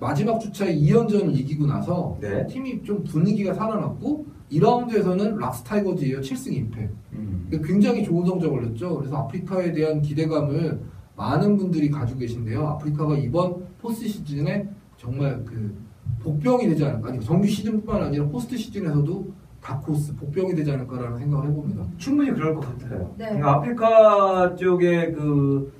[0.00, 2.46] 마지막 주차에 2연전을 이기고 나서 네.
[2.46, 6.20] 팀이 좀 분위기가 살아났고 2라운드에서는 락스타이거즈예요.
[6.20, 6.88] 7승 2패.
[7.12, 7.50] 음.
[7.64, 8.96] 굉장히 좋은 성적을 냈죠.
[8.98, 10.80] 그래서 아프리카에 대한 기대감을
[11.16, 12.66] 많은 분들이 가지고 계신데요.
[12.66, 15.76] 아프리카가 이번 포스트 시즌에 정말 그
[16.20, 17.08] 복병이 되지 않을까.
[17.08, 21.82] 아니, 정규 시즌뿐만 아니라 포스트 시즌에서도 다코스 복병이 되지 않을까라는 생각을 해봅니다.
[21.98, 23.14] 충분히 그럴 것 같아요.
[23.18, 23.24] 네.
[23.26, 25.72] 그러니까 아프리카 쪽의 그,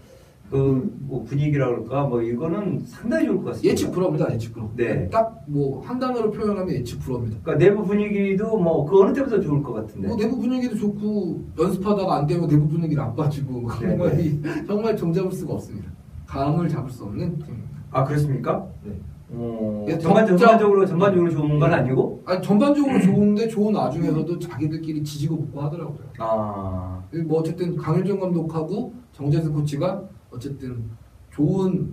[0.51, 3.71] 그, 뭐 분위기라 그럴까, 뭐 이거는 상당히 좋을 것 같습니다.
[3.71, 4.33] 예측 불허입니다.
[4.33, 4.71] 예측 불허.
[4.77, 5.09] 네.
[5.11, 7.39] 딱 뭐 한 단어로 표현하면 예측 불허입니다.
[7.43, 10.09] 그러니까 내부 분위기도 뭐 그 어느 때보다 좋을 것 같은데.
[10.09, 14.41] 뭐 내부 분위기도 좋고 연습하다가 안 되면 내부 분위기를 안 빠지고 뭐 네, 정말 이-
[14.67, 15.91] 정말 종잡을 수가 없습니다.
[16.27, 17.69] 감을 잡을 수 없는 팀입니다.
[17.91, 18.67] 아 그렇습니까?
[18.85, 18.93] 네.
[19.31, 22.23] 어, 예, 전반, 점- 전반적으로 전반적으로 좋은 건 아니고.
[22.27, 25.99] 아니 전반적으로 좋은데 좋은 와중에서도 자기들끼리 지지고 볶고 하더라고요.
[26.19, 30.85] 아 뭐 어쨌든 강일종 감독하고 정재승 코치가 어쨌든
[31.31, 31.91] 좋은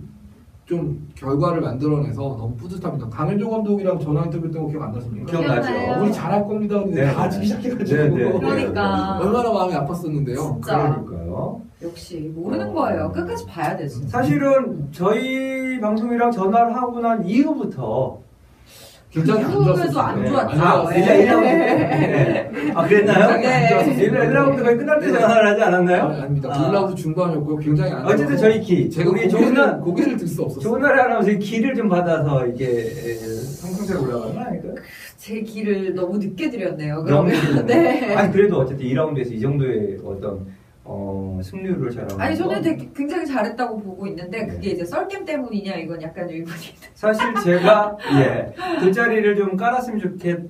[0.66, 3.08] 좀 결과를 만들어내서 너무 뿌듯합니다.
[3.08, 5.26] 강일종 감독이랑 전화 인터뷰 했던 거 기억 안 나십니까?
[5.30, 5.68] 기억나죠.
[5.72, 6.02] 기억나요.
[6.02, 6.80] 우리 잘할 겁니다.
[6.82, 7.12] 근데 네.
[7.14, 8.38] 다 하기 시작해가지고 네, 네, 네.
[8.38, 9.18] 그러니까.
[9.20, 10.36] 얼마나 마음이 아팠었는데요.
[10.36, 10.76] 진짜.
[11.04, 11.62] 그러니까요.
[11.82, 12.72] 역시 모르는 어.
[12.72, 13.12] 거예요.
[13.12, 14.08] 끝까지 봐야 돼 진짜.
[14.08, 18.18] 사실은 저희 방송이랑 전화를 하고 난 이후부터
[19.10, 19.98] 굉장히 안 좋았어요.
[19.98, 20.50] 안 네, 좋았죠.
[20.50, 20.98] 안 아, 좋았어요.
[20.98, 22.50] 일라 일라운드 네.
[22.74, 23.92] 아 그랬나요?
[23.98, 26.02] 일라 일라운드 거의 끝날 때 전화를 하지 않았나요?
[26.08, 26.50] 아니, 아닙니다.
[26.52, 26.70] 아.
[26.70, 27.56] 1라운드 중반이었고요.
[27.58, 30.62] 굉장히 안 어쨌든 저희 키 제가 우리 날 고개를 들 수 없었어요.
[30.62, 32.66] 좋은 날에 아나운서 기를 좀 받아서 이게
[33.60, 34.74] 상승세로 올라가는 거 아닐까요?
[35.16, 37.02] 제 길을 너무 늦게 드렸네요.
[37.04, 37.66] 너무 그러면.
[37.66, 38.14] 네.
[38.14, 40.46] 아니 그래도 어쨌든 2라운드에서 이 정도의 어떤
[40.88, 45.74] 어, 승률을 자랑하는 아니 저는 건 되게 굉장히 잘했다고 보고 있는데 그게 이제 썰겜 때문이냐
[45.76, 46.56] 이건 약간 의문이.
[46.94, 50.40] 사실 제가 예 돗자리를 좀 깔았으면 좋겠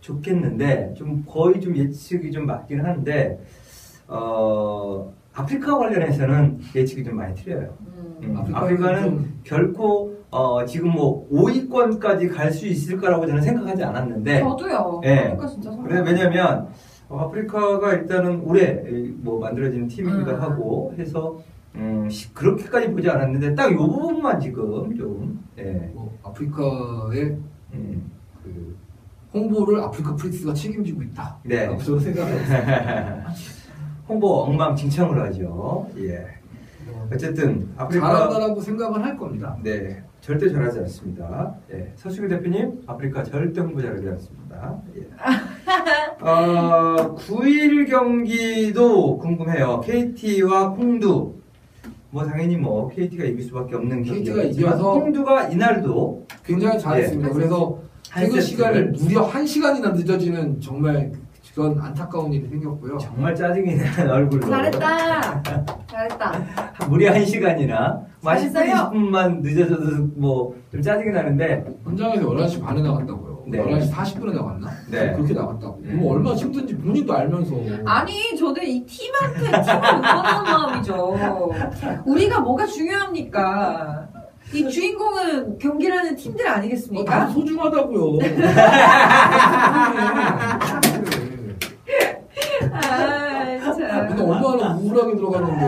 [0.00, 3.38] 좋겠는데 좀 거의 좀 예측이 좀 맞긴 한데
[4.08, 7.74] 어 아프리카 관련해서는 예측이 좀 많이 틀려요.
[7.80, 8.18] 음.
[8.22, 14.40] 음, 아프리카는 좀- 결코 어 지금 뭐 5위권까지 갈 수 있을 거라고 저는 생각하지 않았는데
[14.40, 15.00] 저도요.
[15.02, 15.22] 네.
[15.22, 16.00] 그러니까 진짜 그래.
[16.00, 16.72] 왜냐면 어,
[17.20, 20.40] 아프리카가 일단은 올해 이, 뭐 만들어진 팀이기도 음.
[20.40, 21.38] 하고 해서
[21.74, 25.90] 음, 시- 그렇게까지 보지 않았는데 딱이 부분만 지금 좀 예.
[25.94, 27.36] 뭐 아프리카의
[27.74, 28.10] 음,
[28.42, 28.76] 그
[29.32, 31.38] 홍보를 아프리카 프릭스가 책임지고 있다.
[31.44, 31.76] 네.
[31.78, 33.22] 저는 생각했어요.
[34.08, 35.88] 홍보 엉망진창으로 하죠.
[35.98, 36.26] 예.
[37.12, 39.56] 어쨌든 아프리카 잘한다라고 생각은 할 겁니다.
[39.62, 41.56] 네 절대 잘하지 않습니다.
[41.72, 41.92] 예.
[41.96, 44.80] 서수기 대표님 아프리카 절대 홍보 잘하지 않습니다.
[44.96, 45.08] 예.
[46.24, 49.80] 어, 9일 경기도 궁금해요.
[49.80, 51.34] KT와 홍두.
[52.10, 57.28] 뭐 당연히 뭐 KT가 이길 수밖에 없는 KT 가 경기였지만 이겨서 홍두가 이날도 굉장히 잘했습니다.
[57.28, 57.34] 네.
[57.34, 57.80] 그래서
[58.10, 61.10] 한 퇴근 시간을 무려 한 시간이나 늦어지는 정말
[61.54, 62.96] 그런 안타까운 일이 생겼고요.
[62.98, 65.42] 정말 짜증이 나는 얼굴로 잘했다.
[65.86, 66.32] 잘했다.
[66.88, 68.90] 무려 한 시간이나 뭐 10분, 잘했어요.
[68.90, 69.84] 20분만 늦어져도
[70.16, 73.42] 뭐 좀 짜증이 나는데 현장에서 11시 반에 나간다고요.
[73.48, 73.58] 네.
[73.62, 74.70] 11시 40분에 나갔나?
[74.90, 75.12] 네.
[75.12, 75.82] 그렇게 나갔다고.
[75.84, 75.98] 음.
[76.00, 77.54] 뭐 얼마나 힘든지 본인도 알면서.
[77.84, 81.52] 아니 저는 이 팀한테 팀을 응원하는 마음이죠.
[82.06, 84.08] 우리가 뭐가 중요합니까?
[84.54, 87.18] 이 주인공은 경기라는 팀들 어, 아니겠습니까?
[87.18, 88.18] 나도 소중하다고요.
[92.72, 94.01] 아, 참.
[94.16, 95.66] 근데 얼마나 우울하게 들어갔는데.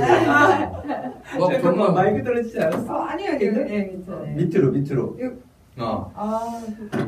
[1.38, 2.94] 막 잠깐만 정말 마이크 떨어지지 않았어?
[2.94, 3.74] 어, 아니요, 괜찮아요.
[3.74, 4.34] 예, 괜찮아요.
[4.36, 5.32] 밑으로 밑으로 이거-
[5.76, 6.10] 어.
[6.14, 6.60] 아,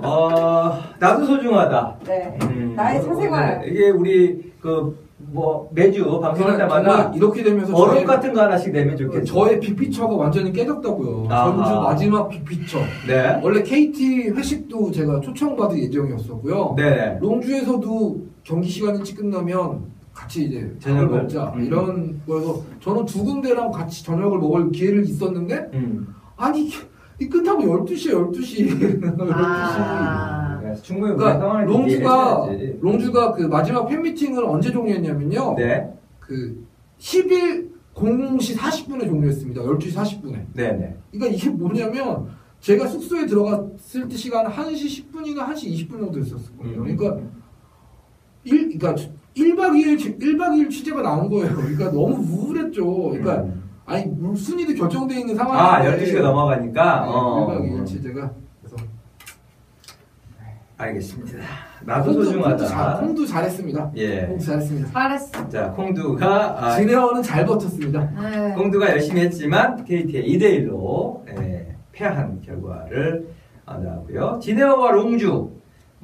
[0.03, 2.37] 어 나도 소중하다 네.
[2.42, 3.62] 음, 나의 뭐, 사생활.
[3.68, 8.96] 이게 우리 그 뭐 매주 방송할 때마다 이렇게 되면서 어록 저의, 같은 거 하나씩 내면
[8.96, 11.27] 좋겠죠 저의 빅피처가 완전히 깨졌다고요.
[11.31, 11.44] 아하.
[11.64, 12.79] 전주 마지막 빅피처.
[13.09, 16.75] 네 원래 KT 회식도 제가 초청받을 예정이었었고요.
[16.77, 17.18] 네.
[17.20, 19.85] 롱주에서도 경기 시간이 끝나면
[20.16, 20.81] 같이 이제 저녁을.
[20.81, 21.64] 저녁을 먹자 음.
[21.64, 26.14] 이런 거여서 저는 두 군데랑 같이 저녁을 먹을 기회를 있었는데 음.
[26.37, 26.70] 아니
[27.20, 30.59] 이 끝나고 12시에 12시 12시 아.
[30.62, 32.48] 그래서 충분히 우리가 그러니까 상황을 롱주가.
[32.81, 35.92] 롱주가 그 마지막 팬미팅을 언제 종료했냐면요 네.
[36.18, 36.66] 그
[36.98, 42.29] 10일 00시 40분에 종료했습니다 12시 40분에 네네 그러니까 이게 뭐냐면
[42.61, 46.96] 제가 숙소에 들어갔을 때 시간 1시 10분이나 1시 20분 정도 있었거든요 음.
[46.96, 47.18] 그러니까
[48.44, 48.94] 일, 그러니까
[49.37, 51.55] 1박 2일, 1박 2일 취재가 나온 거예요.
[51.55, 52.85] 그러니까 너무 우울했죠.
[53.11, 53.62] 그러니까, 음.
[53.85, 56.05] 아니, 물 순위도 결정되어 있는 아 상황인데.
[56.12, 57.46] 12시가 넘어가니까 네, 어.
[57.49, 58.33] 1박 2일 취재가.
[58.62, 58.77] 그래서.
[60.79, 61.38] 알겠습니다
[61.87, 63.92] 나도 콩두, 소중하다 콩두, 잘, 콩두 잘했습니다.
[63.96, 64.20] 예.
[64.27, 64.90] 콩두 잘했습니다.
[64.92, 65.49] 잘했어.
[65.49, 68.11] 자 콩두가 아, 진에어는 잘 버텼습니다.
[68.20, 68.53] 네.
[68.55, 71.22] 콩두가 열심히 했지만 KT의 2대1로
[71.92, 73.27] 패한 결과를
[73.64, 74.38] 아, 나왔고요.
[74.42, 75.51] 진에어와 롱주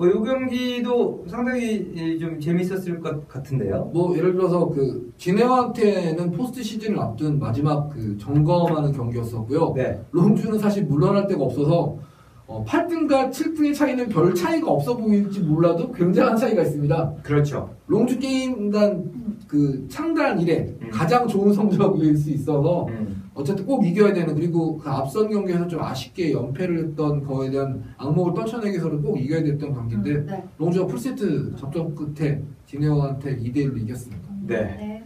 [0.02, 3.90] 뭐이 경기도 상당히 예, 좀 재밌었을 것 같은데요.
[3.92, 9.74] 뭐, 예를 들어서 그, 진에어한테는 포스트 시즌을 앞둔 마지막 그 점검하는 경기였었고요.
[9.76, 10.00] 네.
[10.10, 11.96] 롱주는 사실 물러날 데가 없어서,
[12.48, 17.12] 어, 8등과 7등의 차이는 별 차이가 없어 보일지 몰라도 굉장한 차이가 있습니다.
[17.22, 17.70] 그렇죠.
[17.86, 19.04] 롱주 게임단
[19.46, 20.90] 그 창단 이래 음.
[20.90, 23.21] 가장 좋은 성적일 수 있어서 음.
[23.34, 28.34] 어쨌든 꼭 이겨야 되는 그리고 그 앞선 경기에서 좀 아쉽게 연패를 했던 거에 대한 악몽을
[28.34, 30.44] 떨쳐내기 위해서는 꼭 이겨야 됐던 경기인데 음, 네.
[30.58, 34.28] 롱주가 풀세트 접전 끝에 디네어한테 2대1로 이겼습니다.
[34.46, 34.56] 네.
[34.62, 35.02] 네.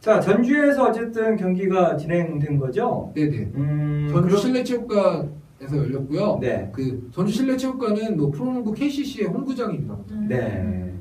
[0.00, 3.10] 자 전주에서 어쨌든 경기가 진행된 거죠.
[3.14, 3.52] 네네.
[3.54, 6.38] 음, 전주 그럼- 실내체육관 에서 열렸고요.
[6.40, 6.68] 네.
[6.72, 9.96] 그 전주 실내체육관은 뭐 프로농구 KCC의 홈구장입니다.
[10.10, 10.26] 음.
[10.28, 10.92] 네.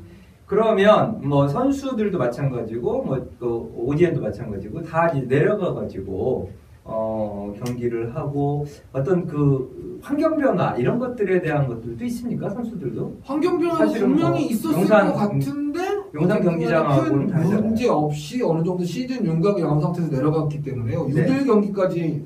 [0.45, 6.51] 그러면 뭐 선수들도 마찬가지고 뭐 또 오디엔도 마찬가지고 다 이제 내려가 가지고
[6.91, 13.17] 어, 경기를 하고 어떤 그 환경 변화 이런 것들에 대한 것들도 있습니까 선수들도?
[13.23, 15.79] 환경 변화가 사실은 분명히 뭐 있었을 용산- 것 같은데
[16.13, 17.61] 용산 경기장하고는 큰 다르잖아요.
[17.61, 21.07] 문제 없이 어느 정도 시즌 윤곽이 나온 상태에서 내려갔기 때문에요.
[21.07, 21.25] 네.
[21.25, 22.25] 6일 경기까지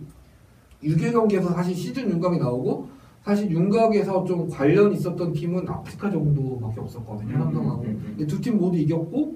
[0.83, 2.87] 6일 경기에서 사실 시즌 윤곽이 나오고
[3.23, 7.37] 사실 윤곽에서 좀 관련 있었던 팀은 아프리카 정도밖에 없었거든요.
[7.37, 7.81] 삼성하고.
[7.83, 9.35] 음, 음, 근데 두팀 모두 이겼고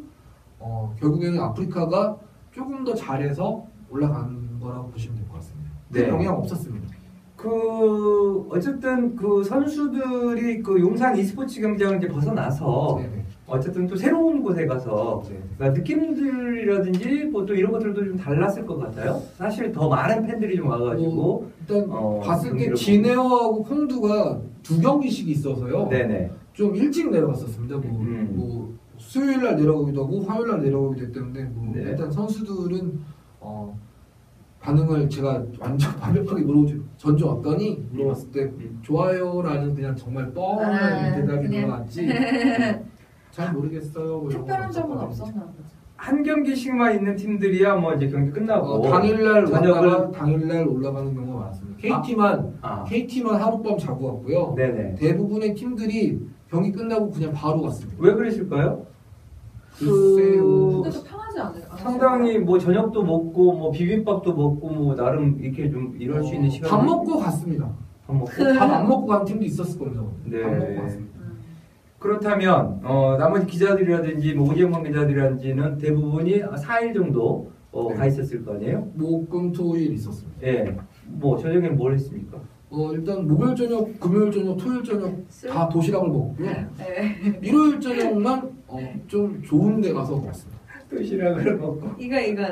[0.60, 2.18] 어, 결국에는 아프리카가
[2.52, 5.19] 조금 더 잘해서 올라간 거라고 보시면
[5.90, 6.08] 네.
[6.08, 6.88] 영향 없었습니다.
[7.36, 13.26] 그 어쨌든 그 선수들이 그 용산 e스포츠 경기장을 이제 벗어나서 네네.
[13.48, 15.40] 어쨌든 또 새로운 곳에 가서 네.
[15.58, 19.22] 그러니까 느낌들이라든지 뭐 또 이런 것들도 좀 달랐을 것 같아요.
[19.38, 25.88] 사실 더 많은 팬들이 좀 와가지고 일단 어, 봤을 때 진에어하고 홍두가 두 경기씩 있어서요.
[25.88, 27.78] 네네 좀 일찍 내려갔었습니다.
[27.78, 28.34] 뭐, 음.
[28.36, 31.84] 뭐 수요일 날 내려가기도 하고 화요일 날 내려가기도 했는데 뭐 네.
[31.84, 33.00] 일단 선수들은
[33.40, 33.80] 어,
[34.62, 36.76] 반응을 제가 완전 완벽하게 물어보죠.
[36.98, 38.80] 전주 왔더니 물어봤을 때 음.
[38.82, 41.62] 좋아요라는 그냥 정말 뻔한 아, 대답이 그냥.
[41.66, 42.08] 들어갔지.
[43.32, 44.20] 잘 모르겠어요.
[44.20, 45.42] 뭐 이런 특별한 거 점은 없었거든요.
[45.44, 45.80] 없었나 보죠.
[45.96, 51.78] 한 경기씩만 있는 팀들이야 뭐 이제 경기 끝나고 어, 당일날 저녁을- 당일날 올라가는 경우가 많았습니다.
[51.78, 54.54] KT만 아 KT만 하룻밤 자고 왔고요.
[54.56, 57.98] 네네 대부분의 팀들이 경기 끝나고 그냥 바로 갔습니다.
[58.02, 58.86] 왜 그러실까요?
[59.78, 60.82] 글쎄요.
[60.82, 61.04] 근데 좀
[61.40, 61.78] 편하지 않아요?
[61.78, 66.70] 상당히 뭐 저녁도 먹고 뭐 비빔밥도 먹고 뭐 나름 이렇게 좀 이럴 수 있는 시간
[66.70, 67.70] 밥 먹고 갔습니다.
[68.06, 70.04] 밥 먹고 밥 안 먹고 간 팀도 있었을 겁니다.
[70.26, 70.42] 네.
[70.42, 71.20] 밥 먹고 갔습니다.
[71.20, 71.40] 음.
[72.00, 77.96] 그렇다면 어, 나머지 기자들이라든지 뭐 오지영만 기자들이라든지는 대부분이 4일 정도 어, 네.
[77.96, 78.88] 가 있었을 거 아니에요?
[78.96, 80.42] 목금토일 있었습니다.
[80.48, 80.76] 예.
[81.06, 82.38] 뭐 저녁에 뭘 했습니까?
[82.72, 85.50] 어, 일단 목요일 저녁, 금요일 저녁, 토요일 저녁 술?
[85.50, 86.48] 다 도시락을 먹고요.
[86.78, 87.16] 네.
[87.42, 88.78] 일요일 저녁만 어,
[89.08, 90.59] 좀 좋은 데 가서 먹었습니다.
[90.90, 92.44] 도시락을 먹고 이거 이거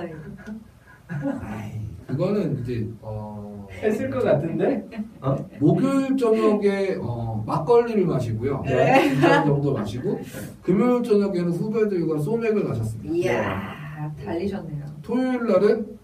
[1.41, 4.85] 아이, 그거는 이제 어, 했을 것 같은데?
[5.21, 5.35] 어?
[5.59, 8.61] 목요일 저녁에 어, 막걸리를 마시고요.
[8.65, 9.09] 네.
[9.15, 10.19] 두잔 정도 마시고
[10.61, 13.15] 금요일 저녁에는 후배들과 소맥을 마셨습니다.
[13.15, 14.85] 이야 달리셨네요.
[15.01, 15.97] 토요일 날은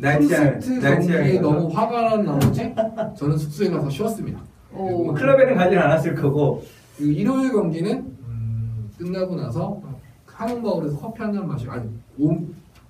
[0.00, 2.72] 콘서트 경기에 너무 화가 난 나머지
[3.16, 4.40] 저는 숙소에 가서 쉬었습니다.
[4.72, 5.04] 오.
[5.04, 6.62] 뭐 클럽에는 가진 않았을 거고
[6.96, 7.90] 그리고 일요일 경기는
[8.28, 9.80] 음, 끝나고 나서
[10.38, 12.36] 한옥마을에서 커피 한 잔 마시고 아니 오,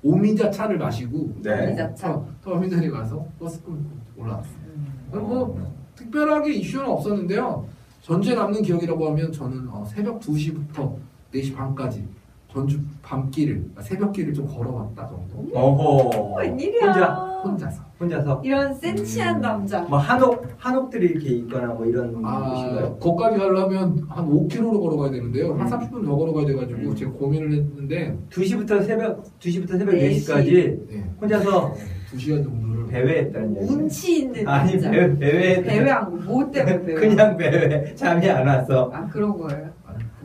[0.03, 1.67] 오미자 차를 마시고 네.
[1.67, 2.13] 오미자차.
[2.13, 3.81] 터- 터미널에 가서 버스 끌고
[4.19, 4.55] 올라왔어요.
[4.67, 4.93] 음.
[5.13, 7.67] 뭐 특별하게 이슈는 없었는데요.
[8.03, 10.95] 전체 남는 기억이라고 하면 저는 어, 새벽 2시부터
[11.35, 12.05] 4시 반까지
[12.53, 16.87] 전주 밤길을 그러니까 새벽길을 좀 걸어봤다 정도 어허 웬일이야?
[16.93, 19.41] 혼자 혼자서 혼자서 이런 센치한 음.
[19.41, 19.81] 남자.
[19.83, 22.97] 뭐 한옥 한옥들이 이렇게 있거나 뭐 이런 아 곳인가요?
[23.01, 25.55] 거기까지 가려면 한 5km로 걸어가야 되는데요.
[25.55, 25.67] 한 음.
[25.67, 26.95] 30분 더 걸어가야 돼가지고 음.
[26.95, 30.53] 제가 고민을 했는데 2시부터 새벽 2시부터 새벽 네 4시까지
[30.89, 31.05] 네.
[31.21, 31.75] 혼자서
[32.15, 33.75] 2시간 정도를 배회했다는 얘기.
[33.75, 34.91] 운치 있는 아니 남자.
[34.91, 36.95] 배회 배회 배회한 거 뭐 때문에 배회?
[37.01, 38.91] 그냥 배회 잠이 안 왔어.
[38.95, 39.69] 아 그런 거예요.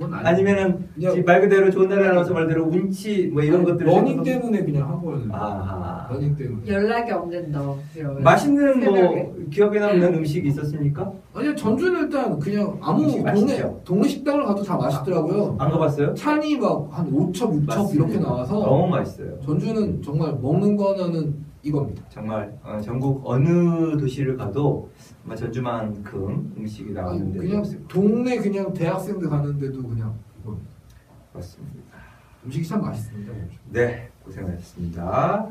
[0.05, 0.87] 아니, 아니 아니면은
[1.25, 5.33] 말 그대로 좋은 날에 나와서 말대로 운치 뭐 이런 것들 러닝 때문에 그냥 한 거였는데
[5.33, 6.07] 아하.
[6.11, 7.77] 러닝 때문에 연락이 없는 너.
[8.21, 9.23] 맛있는 새벽에.
[9.23, 11.11] 뭐 기억에 남는 음식이 있었습니까?
[11.33, 13.81] 아니 전주는 일단 그냥 아무 동네 맛있죠?
[13.83, 15.55] 동네 식당을 가도 다 맛있더라고요.
[15.59, 16.13] 안 가봤어요?
[16.13, 17.93] 찬이 막 한 5첩 6첩 맞습니다.
[17.93, 19.39] 이렇게 나와서 너무 맛있어요.
[19.45, 21.33] 전주는 정말 먹는 거 하나는
[21.63, 22.03] 이겁니다.
[22.09, 24.91] 정말 어, 전국 어느 도시를 가도
[25.25, 30.69] 아마 전주만큼 음식이 데가 그냥 없을 동네 그냥 대학생들 가는데도 그냥 이겁니다.
[31.33, 31.97] 같습니다.
[32.45, 33.33] 음식이 참 맛있습니다.
[33.71, 35.47] 네, 고생하셨습니다.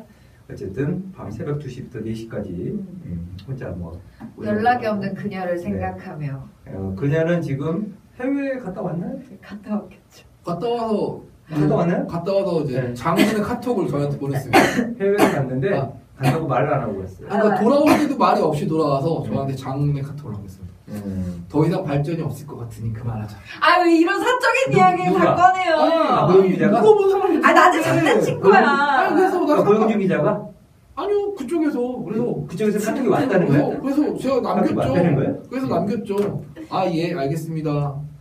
[0.50, 3.98] 어쨌든 밤 새벽 2시부터 4시까지 음, 혼자 뭐
[4.42, 5.62] 연락이 없는 그녀를 네.
[5.62, 9.18] 생각하며 어, 그녀는 지금 해외에 갔다 왔나요?
[9.40, 10.26] 갔다 왔겠죠.
[10.44, 12.06] 갔다 와서 갔다 왔나요?
[12.06, 12.94] 갔다 와서 이제 네.
[12.94, 14.58] 장문의 카톡을 저한테 보냈습니다.
[15.00, 16.01] 해외에 갔는데 아.
[16.22, 17.28] 간다고 말을 안 하고 갔어요.
[17.28, 20.72] 그러니까 돌아올 때도 말이 없이 돌아와서 저한테 장문의 카톡을 하고 있습니다.
[20.88, 21.44] 음.
[21.48, 23.36] 더 이상 발전이 없을 것 같으니 그만하자.
[23.60, 25.34] 아유 이런 사적인 누- 이야기를 누가?
[25.34, 25.74] 다 꺼내요.
[25.76, 26.80] 아, 고영주 기자가?
[26.82, 27.82] 누가 본 사람이 아, 나는.
[27.82, 28.68] 장난친 아니, 거야.
[28.68, 30.46] 아니, 그래서 나 아, 고영주 기자가
[30.94, 33.80] 아니요 그쪽에서 그래서 그쪽에서 카톡이 왔다는 그래서, 거예요?
[33.80, 35.48] 그래서 제가 카톡이 왔다는 남겼죠.
[35.48, 36.42] 그래서 남겼죠.
[36.68, 37.70] 아 예 알겠습니다.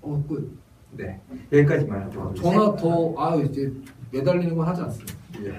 [0.03, 0.57] 어 끝.
[0.91, 1.19] 네,
[1.51, 2.51] 여기까지만 하도록 하겠습니다.
[2.59, 3.71] 전화 더 아 이제
[4.11, 5.13] 매달리는 건 하지 않습니다.
[5.43, 5.53] 예.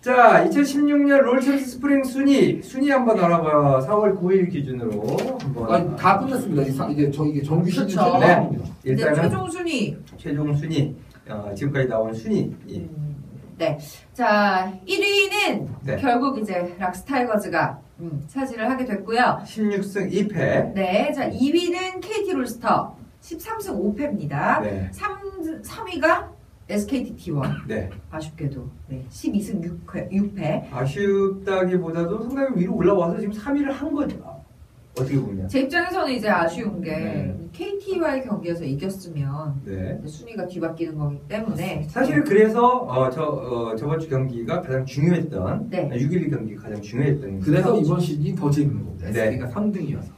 [0.00, 3.80] 자, 2016년 롤챔스 스프링 순위 순위 한번 알아봐요.
[3.86, 5.02] 4월 9일 기준으로
[5.40, 5.74] 한번.
[5.74, 6.62] 아니 다 끝났습니다.
[6.62, 8.00] 이제 사- 이제 저 이게 정규 시즌 그쵸.
[8.00, 8.58] 최종 네.
[8.84, 9.96] 일단은 최종 순위.
[10.16, 10.94] 최종 순위
[11.28, 12.54] 어, 지금까지 나온 순위.
[12.70, 12.76] 예.
[12.76, 13.16] 음,
[13.58, 13.76] 네.
[14.14, 15.96] 자 1위는 네.
[15.96, 19.40] 결국 이제 락스타이거즈가 음, 차지를 하게 됐고요.
[19.44, 20.74] 16승 2패.
[20.74, 21.12] 네.
[21.12, 24.62] 자 2위는 KT 롤스터 13승 5패입니다.
[24.62, 24.88] 네.
[24.92, 25.18] 3,
[25.62, 26.37] 3위가
[26.68, 27.88] SKT T1 네.
[28.10, 30.72] 아쉽게도 네, 12승 6패, 6패.
[30.72, 34.16] 아쉽다기보다도 상당히 위로 올라와서 지금 3위를 한 거죠.
[34.92, 35.46] 어떻게 보면.
[35.48, 37.38] 제 입장에서는 이제 아쉬운 게 네.
[37.52, 39.98] KT와의 경기에서 이겼으면 네.
[40.04, 45.88] 순위가 뒤바뀌는 거기 때문에 사실 그래서 어, 저 어, 저번 주 경기가 가장 중요했던 네.
[45.90, 47.78] 6.12 경기가 가장 중요했던 그래서.
[47.78, 49.10] 이번 시즌이 더 재밌는 겁니다.
[49.10, 49.20] 네.
[49.28, 50.17] SK가 3등이어서.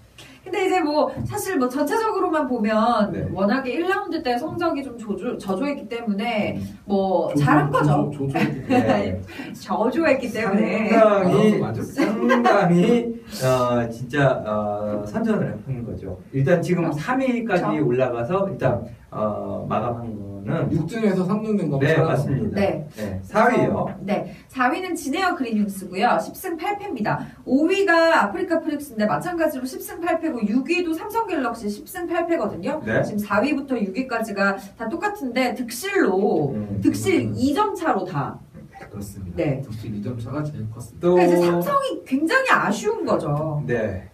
[0.50, 3.28] 근데 이제 뭐 사실 뭐 전체적으로만 보면 네.
[3.32, 6.78] 워낙에 1라운드 때 성적이 좀 저조, 저조했기 때문에 음.
[6.84, 8.10] 뭐 잘한 거죠.
[8.12, 8.38] 조조, 조조.
[8.68, 9.20] 네.
[9.54, 11.72] 저조했기 때문에 상당히 아.
[11.72, 16.18] 상당히 어, 진짜 어, 선전을 한 거죠.
[16.32, 17.86] 일단 지금 어, 3위까지 그렇죠.
[17.86, 22.60] 올라가서 일단 어, 마감한 거는 6등에서 3등 된 거면 네 맞습니다.
[22.60, 22.88] 네.
[23.28, 23.96] 4위요.
[24.02, 26.06] 네, 4위는 지네어 그리닝스고요.
[26.06, 27.18] 10승 8패입니다.
[27.46, 32.84] 5위가 아프리카 프릭스인데 마찬가지로 10승 8패고 6위도 삼성 갤럭시 10승 8패거든요.
[32.84, 33.02] 네.
[33.02, 36.80] 지금 4위부터 6위까지가 다 똑같은데 득실로 음.
[36.82, 38.38] 득실 2점 차로 다.
[38.90, 39.36] 그렇습니다.
[39.36, 39.60] 네.
[39.62, 41.06] 득실 2점 차가 제일 컸습니다.
[41.06, 43.62] 또 그러니까 이제 삼성이 굉장히 아쉬운 거죠.
[43.66, 44.09] 네.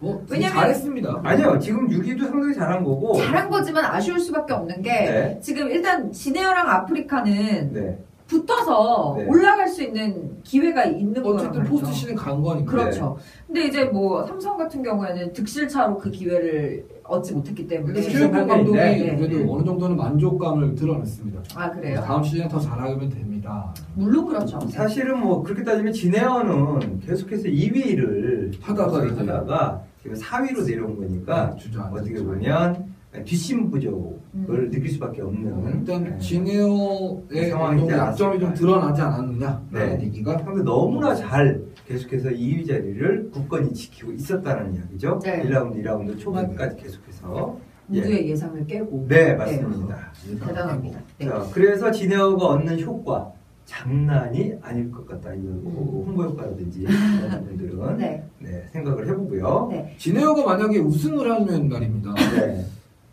[0.00, 1.20] 뭐 왜냐면- 잘했습니다.
[1.22, 3.14] 아니요 지금 6위도 상당히 잘한 거고.
[3.16, 5.38] 잘한 거지만 아쉬울 수밖에 없는 게 네.
[5.42, 7.98] 지금 일단 지네어랑 아프리카는 네.
[8.26, 9.26] 붙어서 네.
[9.26, 11.64] 올라갈 수 있는 기회가 있는 거란 어쨌든.
[11.64, 12.70] 포스트 시즌 간 거니까.
[12.70, 13.18] 그렇죠.
[13.46, 18.08] 근데 이제 뭐 삼성 같은 경우에는 득실차로 그 기회를 얻지 못했기 때문에 네.
[18.08, 19.16] 최영범 감독이 네.
[19.16, 19.48] 그래도 음.
[19.50, 21.40] 어느 정도는 만족감을 드러냈습니다.
[21.56, 22.00] 아 그래요?
[22.06, 23.74] 다음 시즌에 더 잘하면 됩니다.
[23.94, 24.60] 물론 그렇죠.
[24.70, 32.00] 사실은 뭐 그렇게 따지면 진에어는 계속해서 2위를 하다가 하다가 지금 4위로 내려온 거니까 주저앉았죠.
[32.00, 32.90] 어떻게 보면
[33.24, 34.70] 뒷심 부족을 음.
[34.70, 37.48] 느낄 수밖에 없는 일단 네.
[37.50, 38.54] 운동의 약점이 좀?
[38.54, 40.00] 드러나지 않았느냐라는 네.
[40.04, 45.18] 얘기가 근데 너무나 잘 계속해서 2위 자리를 굳건히 지키고 있었다는 이야기죠.
[45.24, 45.42] 네.
[45.42, 48.36] 1라운드, 2라운드 초반까지 계속해서 모두의 예.
[48.36, 50.12] 상을 깨고 네 맞습니다.
[50.46, 51.00] 대단합니다.
[51.18, 51.26] 네.
[51.26, 53.32] 자, 그래서 진에어가 얻는 효과
[53.80, 55.32] 장난이 아닐 것 같다.
[55.32, 58.24] 이거 뭐 홍보 효과라든지 이런 분들은 네.
[58.40, 59.68] 네, 생각을 해보고요.
[59.70, 59.94] 네.
[59.96, 62.12] 진에어가 만약에 우승을 하면 말입니다.
[62.14, 62.66] 네.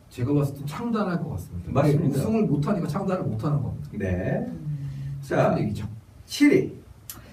[0.10, 1.72] 제가 봤을 때 창단할 것 같습니다.
[1.72, 2.20] 맞습니다.
[2.20, 3.90] 우승을 못하니까 창단을 못하는 겁니다.
[3.94, 4.46] 네.
[4.48, 5.20] 음.
[5.22, 5.88] 자, 얘기죠.
[6.26, 6.72] 7위.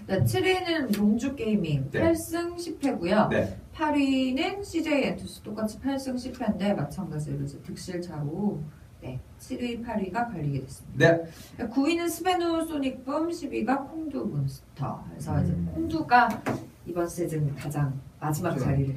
[0.07, 2.13] 네, 7위는 동주 게이밍 네.
[2.13, 3.31] 8승 10패고요.
[3.31, 3.57] 네.
[3.75, 8.61] 8위는 CJ 엔투스 똑같이 8승 10패인데 마찬가지로 득실차로
[9.05, 10.97] 네, 7위, 8위가 갈리게 됐습니다.
[10.99, 11.23] 네.
[11.69, 15.05] 9위는 스베누 소닉붐, 10위가 콩두 몬스터.
[15.11, 15.69] 그래서 이제 음.
[15.75, 16.29] 콩두가
[16.87, 18.65] 이번 시즌 가장 마지막 그렇죠.
[18.65, 18.95] 자리를.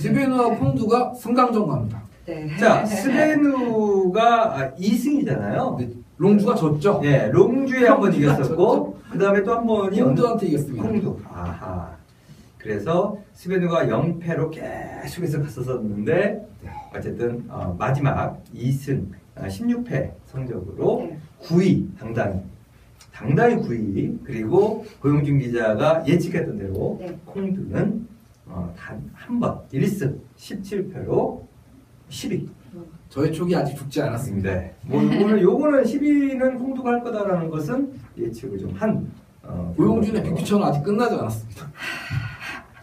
[0.00, 2.02] 스베누와 콩두가 승강전 갑니다.
[2.26, 2.48] 네.
[2.56, 5.76] 자, 스베누가 2승이잖아요.
[5.76, 7.00] 근데 롱주가 졌죠.
[7.04, 10.82] 예, 롱주에 한 번 이겼었고, 그 다음에 또 한 번이 콩두한테 이겼습니다.
[10.88, 11.20] 콩두.
[11.32, 11.94] 아하.
[12.58, 16.70] 그래서 스베누가 0패로 계속해서 갔었었는데, 네.
[16.96, 19.06] 어쨌든, 어, 마지막 2승,
[19.36, 21.18] 16패 성적으로 네.
[21.42, 22.40] 9위, 당당히.
[23.12, 24.18] 당당히 9위.
[24.24, 27.16] 그리고 고용준 기자가 예측했던 대로 네.
[27.26, 28.06] 콩두는
[28.46, 31.42] 어, 단한 번 1승 17패로
[32.08, 32.48] 10위.
[33.08, 34.52] 저의 촉이 아직 죽지 않았습니다.
[34.52, 34.74] 네.
[34.86, 39.10] 뭐 요거는 요거는 10위는 콩두가 할 거다라는 것은 예측을 좀 한.
[39.42, 40.22] 어, 고용준의.
[40.22, 41.70] 빅피처는 아직 끝나지 않았습니다.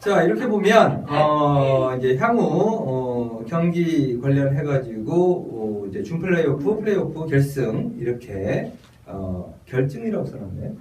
[0.01, 7.27] 자 이렇게 보면 어, 이제 향후 어, 경기 관련해 가지고 어, 이제 준 플레이오프, 플레이오프
[7.27, 8.73] 결승 이렇게
[9.05, 10.73] 어, 결승이라고 써놨네.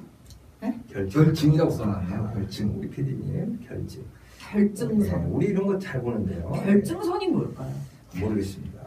[0.62, 0.80] 네?
[0.90, 1.24] 결승.
[1.24, 2.18] 결승이라고 써놨네요.
[2.24, 4.02] 아, 결승 우리 PD님 결승.
[4.38, 5.20] 결승선.
[5.20, 6.50] 네, 우리 이런 거 잘 보는데요.
[6.64, 7.72] 결승선이 뭘까요?
[8.18, 8.80] 모르겠습니다.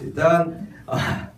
[0.00, 1.28] 일단 아,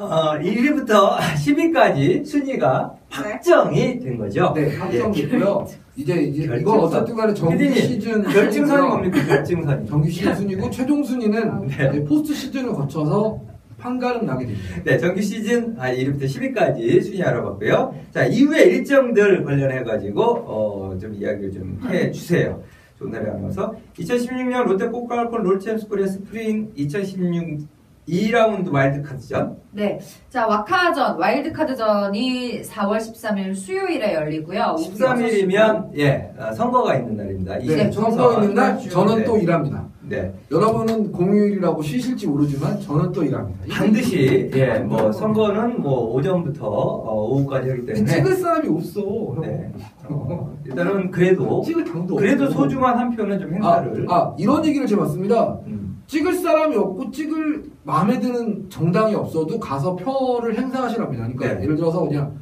[0.00, 4.52] 어, 1위부터 10위까지 순위가 확정이 된 거죠.
[4.54, 5.66] 네, 확정됐고요.
[5.96, 6.80] 이제 이제 이건.
[6.80, 8.88] 어쨌든 간에 정규 피디님, 시즌 결승선이 순위고요.
[8.88, 9.26] 뭡니까?
[9.26, 9.86] 결승선이.
[9.88, 11.88] 정규 시즌 순위고 최종 순위는 네.
[11.90, 13.38] 이제 포스트 시즌을 거쳐서
[13.78, 14.64] 판가름 나게 됩니다.
[14.84, 17.94] 네, 정규 시즌 아, 1위부터 10위까지 순위 알아봤고요.
[18.12, 22.62] 자, 이후의 일정들 관련해가지고, 어, 좀 이야기를 좀 해주세요.
[22.98, 27.66] 좋은 날 아나운서 2016년 롯데 꼬깔콘 롤챔스 코리아 스프링 2016
[28.08, 29.56] 2라운드 와일드카드전.
[29.72, 30.00] 네.
[30.28, 34.74] 자, 와카전, 와일드카드전이 4월 13일 수요일에 열리고요.
[34.76, 37.58] 오후 13일이면, 예, 어, 선거가 있는 날입니다.
[37.58, 39.24] 네, 이제 선거 있는 날 저는 네.
[39.24, 39.86] 또 일합니다.
[40.08, 40.32] 네.
[40.50, 43.60] 여러분은 공휴일이라고 쉬실지 모르지만 저는 또 일합니다.
[43.70, 48.04] 반드시, 예, 뭐, 선거는 뭐, 오전부터 어, 오후까지 하기 때문에.
[48.06, 49.00] 찍을 사람이 없어.
[49.00, 49.40] 형.
[49.42, 49.70] 네.
[50.08, 52.54] 어, 일단은 그래도, 찍을 당도 그래도 없고.
[52.54, 54.06] 소중한 한 표는 좀 아, 행사를.
[54.10, 55.58] 아 이런 얘기를 제가 봤습니다.
[55.68, 55.89] 음.
[56.10, 61.28] 찍을 사람이 없고 찍을 마음에 드는 정당이 없어도 가서 표를 행사하시랍니다.
[61.28, 61.62] 그러니까 네.
[61.62, 62.36] 예를 들어서 그냥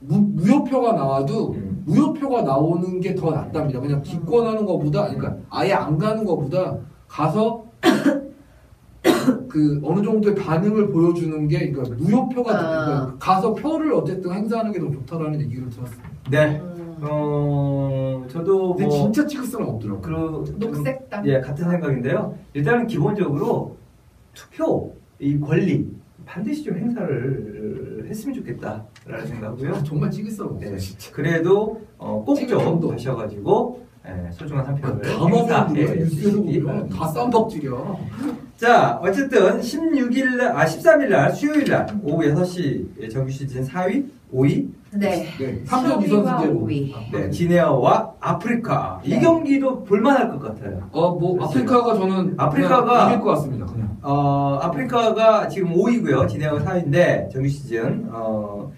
[0.00, 1.82] 무, 무효표가 나와도 음.
[1.84, 3.80] 무효표가 나오는 게 더 낫답니다.
[3.80, 8.28] 그냥 기권하는 것보다 그러니까 아예 안 가는 것보다 가서 그
[9.48, 12.84] 그 어느 정도의 반응을 보여주는 게 그러니까 무효표가 아.
[12.86, 15.98] 그러니까 가서 표를 어쨌든 행사하는 게 더 좋다라는 얘기를 들었어요.
[16.30, 16.62] 네.
[17.02, 20.00] 음, 어, 저도 근데 뭐 진짜 찍을 사람 없더라고.
[20.00, 21.26] 그 좀- 녹색 땅.
[21.26, 22.36] 예, 같은 생각인데요.
[22.54, 23.76] 일단은 기본적으로
[24.34, 25.90] 투표 이 권리
[26.26, 29.74] 반드시 좀 행사를 했으면 좋겠다라는 생각고요.
[29.74, 30.70] 아, 정말 찍을 사람 없어.
[30.70, 30.76] 네.
[31.12, 32.92] 그래도 어, 꼭 찍을 좀 정도.
[32.92, 35.66] 하셔가지고 예, 소중한 한 표를 다 먹는 거야.
[35.66, 37.12] 행사해 뉴스에서 주시기 보면 다 바랍니다.
[37.12, 37.72] 쌈박질이야.
[38.56, 44.04] 자, 어쨌든 16일 날, 아 13일 날 수요일 날 오후 6시 정규 시즌 4위,
[44.34, 45.26] 5위, 네.
[45.38, 45.62] 네.
[45.66, 46.58] 3전 2선 셔리와 승제로.
[46.60, 46.94] 오위.
[47.12, 49.00] 네, 지네어와 아프리카.
[49.04, 49.20] 이 네.
[49.20, 50.88] 경기도 볼만할 것 같아요.
[50.92, 53.66] 어, 뭐 아프리카가 저는 아프리카가- 이길 것 같습니다.
[53.66, 53.96] 그냥.
[54.02, 56.26] 어, 아프리카가 지금 5위고요.
[56.28, 58.72] 지네어가 4위인데 정규 시즌 어,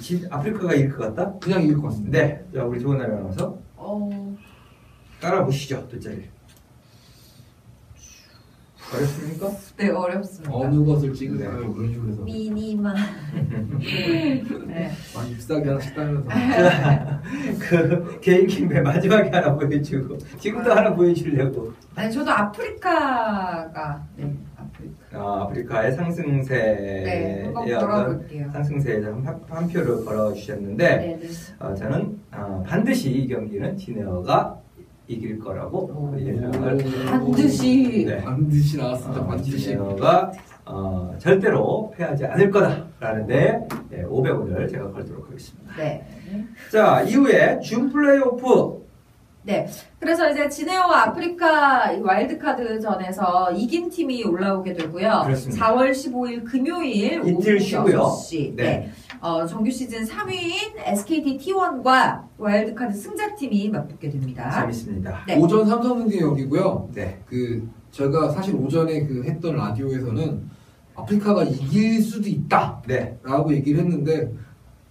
[0.00, 1.32] 지- 아프리카가 이길 것 같다?
[1.40, 2.18] 그냥 이길 것 같습니다.
[2.18, 2.44] 네.
[2.54, 4.36] 자, 우리 좋은 날에 나와서 어,
[5.20, 5.88] 깔아보시죠.
[5.88, 6.33] 돗자리.
[8.94, 9.50] 어렵습니까?
[9.76, 10.54] 네, 어렵습니다.
[10.54, 11.60] 어느 것을 찍을까요?
[11.60, 11.72] 네.
[11.74, 12.94] 그런 식으로 해서 미니마.
[14.66, 14.90] 네.
[15.14, 16.28] 많이 비싸게 하나씩 따면서
[17.58, 24.94] 그 개인 킴배 마지막에 하나 보여주고 지금도 하나 보여주려고 아니, 저도 아프리카가, 네, 아프리카.
[25.18, 28.50] 어, 아프리카의 상승세에 네, 한번 어떤 걸어볼게요.
[28.52, 31.28] 상승세에 한, 한 표를 걸어주셨는데 네, 네.
[31.60, 34.58] 어, 저는 어, 반드시 이 경기는 지네어가
[35.06, 36.18] 이길 거라고 오.
[36.18, 36.78] 예상을
[37.10, 38.04] 반드시.
[38.06, 38.22] 네.
[38.22, 39.20] 반드시 나왔습니다.
[39.22, 39.58] 어, 반드시.
[39.58, 40.32] 지네어가
[40.66, 45.76] 어, 절대로 패하지 않을 거다라는데 예, 500원을 제가 걸도록 하겠습니다.
[45.76, 46.06] 네.
[46.72, 48.83] 자 이후에 준 플레이오프
[49.44, 49.68] 네.
[50.00, 55.22] 그래서 이제 지네어와 아프리카 이 와일드카드 전에서 이긴 팀이 올라오게 되고요.
[55.24, 55.66] 그렇습니다.
[55.66, 57.98] 4월 15일 금요일 이틀 오후 쉬고요.
[58.00, 58.56] 6시.
[58.56, 58.62] 네.
[58.62, 58.92] 네.
[59.20, 64.60] 어, 정규 시즌 3위인 SKT T1과 와일드카드 승자팀이 맞붙게 됩니다.
[64.60, 65.24] 재밌습니다.
[65.26, 65.36] 네.
[65.38, 66.90] 오전 삼성 경기역이고요.
[66.94, 67.20] 네.
[67.26, 70.50] 그 제가 사실 오전에 그 했던 라디오에서는
[70.96, 73.56] 아프리카가 이길 수도 있다라고 네.
[73.56, 74.32] 얘기를 했는데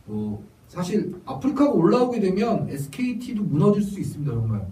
[0.06, 0.44] 뭐
[0.78, 4.66] 사실 아프리카가 올라오게 되면 SKT도 무너질 수 있습니다 정말.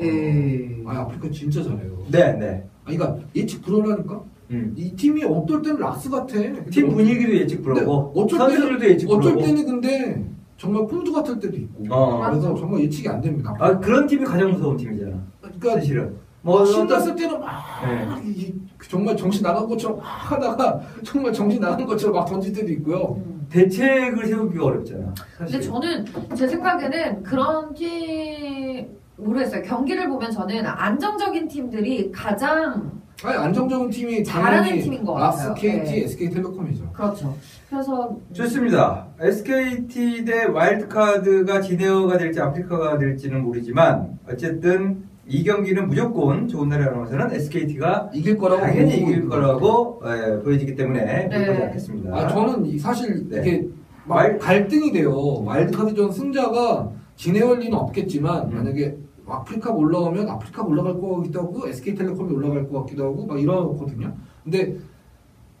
[0.00, 0.82] 에.
[0.84, 2.02] 아 아프리카 진짜 잘해요.
[2.10, 2.64] 네, 네.
[2.84, 4.22] 아니 그러니까 예측 불허라니까.
[4.50, 4.72] 음.
[4.76, 6.34] 이 팀이 어떨 때는 락스 같아.
[6.70, 10.24] 팀 분위기도 예측 불허고 네, 어쩔 선수들도 때는 예측 어쩔 불허고 때는 근데
[10.56, 11.94] 정말 폰드 같을 때도 있고.
[11.94, 12.28] 어.
[12.28, 13.54] 그래서 정말 예측이 안 됩니다.
[13.60, 15.16] 아 그런 팀이 가장 무서운 팀이잖아.
[15.40, 18.30] 그러니까 사실은 뭐 신났을 때는 막 네.
[18.32, 18.52] 이-
[18.88, 23.16] 정말 정신 나간 것처럼 막 하다가 정말 정신 나간 것처럼 막 던질 때도 있고요.
[23.24, 23.35] 음.
[23.50, 25.14] 대책을 세우기가 어렵잖아.
[25.38, 25.60] 사실.
[25.60, 26.04] 근데 저는
[26.36, 29.62] 제 생각에는 그런 팀 모르겠어요.
[29.62, 32.92] 경기를 보면 저는 안정적인 팀들이 가장
[33.24, 35.54] 아니 안정적인 팀이 잘하는 당연히 팀인 것 같아요.
[35.54, 36.04] KT, 네.
[36.04, 36.92] SK텔레콤이죠.
[36.92, 37.34] 그렇죠.
[37.70, 39.06] 그래서 좋습니다.
[39.18, 47.32] SKT 대 와일드카드가 지네어가 될지 아프리카가 될지는 모르지만 어쨌든 이 경기는 무조건 좋은 날에 나와서는
[47.32, 51.46] SKT가 이길 거라고 당연히 보고 이길 있는 거라고 예, 보여지기 때문에 네.
[51.46, 52.16] 보지 않겠습니다.
[52.16, 53.40] 아 저는 이- 사실 네.
[53.40, 53.68] 이게
[54.06, 55.12] 막 와일- 갈등이 돼요.
[55.44, 58.54] 와일드카드전 승자가 진해올 리는 없겠지만 음.
[58.54, 58.96] 만약에
[59.26, 64.14] 아프리카 올라오면 아프리카 올라갈 것 같기도 하고 SK텔레콤이 올라갈 것 같기도 하고 막 이러거든요.
[64.44, 64.76] 근데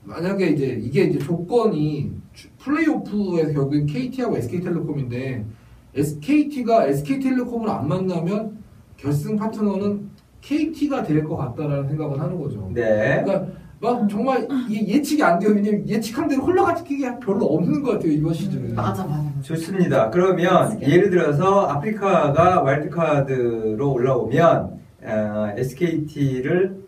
[0.04, 5.44] 만약에 이제 이게 이제 조건이 주- 플레이오프에서 결국엔 KT하고 SK텔레콤인데
[5.96, 8.64] SKT가 SK텔레콤을 안 만나면
[8.96, 12.70] 결승 파트너는 KT가 될 것 같다라는 생각을 하는 거죠.
[12.72, 13.22] 네.
[13.24, 13.46] 그러니까
[13.80, 15.50] 막 정말 이게 예측이 안 돼요.
[15.54, 18.74] 왜냐면 예측한 대로 흘러가기 별로 없는 것 같아요 이번 시즌은.
[18.74, 19.24] 맞아 맞아.
[19.42, 20.08] 좋습니다.
[20.10, 26.84] 그러면 예를 들어서 아프리카가 와일드카드로 올라오면 어, SKT를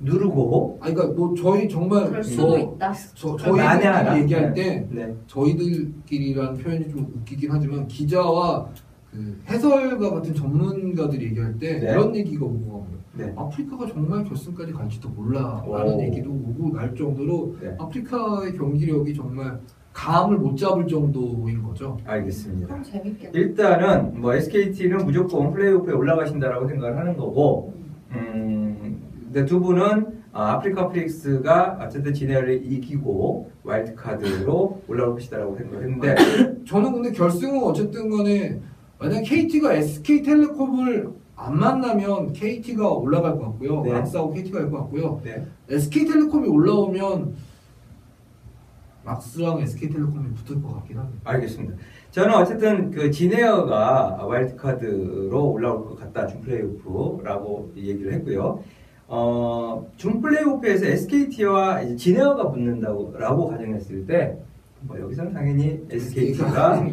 [0.00, 2.92] 누르고 아니 그러니까 뭐 저희 정말 그럴 수도 저, 있다.
[3.38, 4.04] 저 만에하나.
[4.10, 4.62] 저희들끼리 얘기할 네.
[4.62, 5.14] 때 네.
[5.26, 8.66] 저희들끼리라는 표현이 좀 웃기긴 하지만 기자와
[9.14, 11.92] 그 해설가 같은 전문가들이 얘기할 때 네.
[11.92, 13.04] 이런 얘기가 오고 가고요.
[13.16, 13.32] 네.
[13.36, 16.02] 아프리카가 정말 결승까지 갈지도 몰라라는 오.
[16.02, 17.76] 얘기도 오고 날 정도로 네.
[17.78, 19.60] 아프리카의 경기력이 정말
[19.92, 21.96] 감을 못 잡을 정도인 거죠.
[22.04, 22.66] 알겠습니다.
[22.66, 23.38] 그럼 재밌겠네.
[23.38, 27.72] 일단은 뭐 SKT는 무조건 플레이오프에 올라가신다라고 생각을 하는 거고,
[28.10, 36.16] 음, 근데 두 분은 아, 아프리카 프릭스가 어쨌든 진해를 이기고 와일드카드로 올라올 것이다라고 생각했는데,
[36.66, 38.60] 저는 근데 결승은 어쨌든 간에
[39.04, 43.82] 만약 KT가 SK텔레콤을 안 만나면 KT가 올라갈 것 같고요.
[43.82, 43.92] 네.
[43.92, 45.20] 락스하고 KT가 갈 것 같고요.
[45.24, 45.44] 네.
[45.68, 47.34] SK텔레콤이 올라오면
[49.04, 51.20] 락스랑 SK텔레콤이 붙을 것 같긴 합니다.
[51.24, 51.74] 알겠습니다.
[52.12, 58.62] 저는 어쨌든 그 진에어가 와일드카드로 올라올 것 같다, 준 플레이오프라고 얘기를 했고요.
[59.08, 64.38] 어, 준 플레이오프에서 SKT와 진에어가 붙는다고 가정했을 때,
[64.86, 66.84] 뭐 여기서는 당연히 SKT가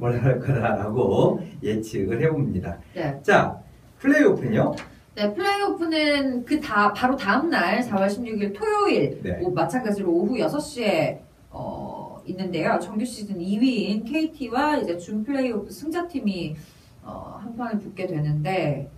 [0.00, 2.78] 올라갈 거다라고 예측을 해봅니다.
[2.94, 3.18] 네.
[3.22, 3.58] 자,
[3.98, 4.74] 플레이오프는요,
[5.16, 9.40] 네, 플레이오프는 그 다, 바로 다음날 4월 16일 토요일, 네.
[9.42, 11.20] 오, 마찬가지로 오후 6시에,
[11.50, 12.78] 어, 있는데요.
[12.80, 16.56] 정규 시즌 2위인 KT와 이제 준 플레이오프 승자팀이,
[17.04, 18.90] 어, 한 판을 붙게 되는데,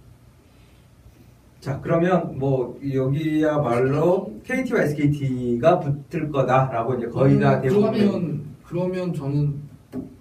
[1.61, 9.15] 자, 그러면 뭐 여기야말로 KT와 SKT가 붙을 거다라고 이제 거의 다 대부분 음, 그러면 그러면
[9.15, 9.55] 저는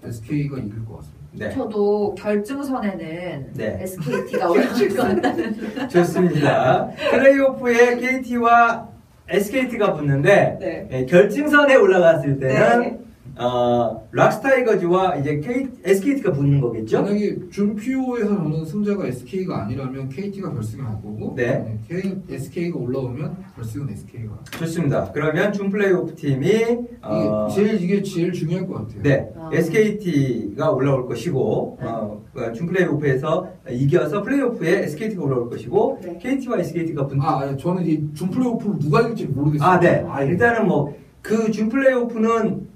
[0.04, 1.26] SK가 이길 것 같습니다.
[1.38, 1.50] 네.
[1.52, 3.78] 저도 결승선에는 네.
[3.82, 5.90] SKT가 올라갈 것 같다는.
[5.90, 6.88] 좋습니다.
[7.12, 8.88] 플레이오프에 KT와
[9.28, 10.88] SKT가 붙는데 네.
[10.92, 13.00] 예, 결승선에 올라갔을 때는 네.
[13.38, 17.02] 어, 락스타이거즈와 이제 K, SKT가 붙는 거겠죠?
[17.02, 21.78] 만약에 준피오에서 저는 승자가 SK가 아니라면 KT가 결승에 갈 거고 네.
[21.90, 24.40] K, SK가 올라오면 결승은 SK가.
[24.52, 25.12] 좋습니다.
[25.12, 26.50] 그러면 준 플레이오프 팀이
[27.02, 29.02] 어, 이게 제일 이게 제일 중요할 것 같아요.
[29.04, 29.50] 네, 아.
[29.54, 31.88] SKT가 올라올 것이고 네.
[31.88, 32.22] 어,
[32.54, 36.18] 준 플레이오프에서 이겨서 플레이오프에 SKT가 올라올 것이고 네.
[36.22, 39.68] KT와 SKT가 붙는 아, 아니, 저는 이 준 플레이오프를 누가 이길지 모르겠어요.
[39.70, 40.06] 아, 네.
[40.08, 40.28] 아, 예.
[40.30, 42.68] 일단은 뭐, 그 준 플레이오프는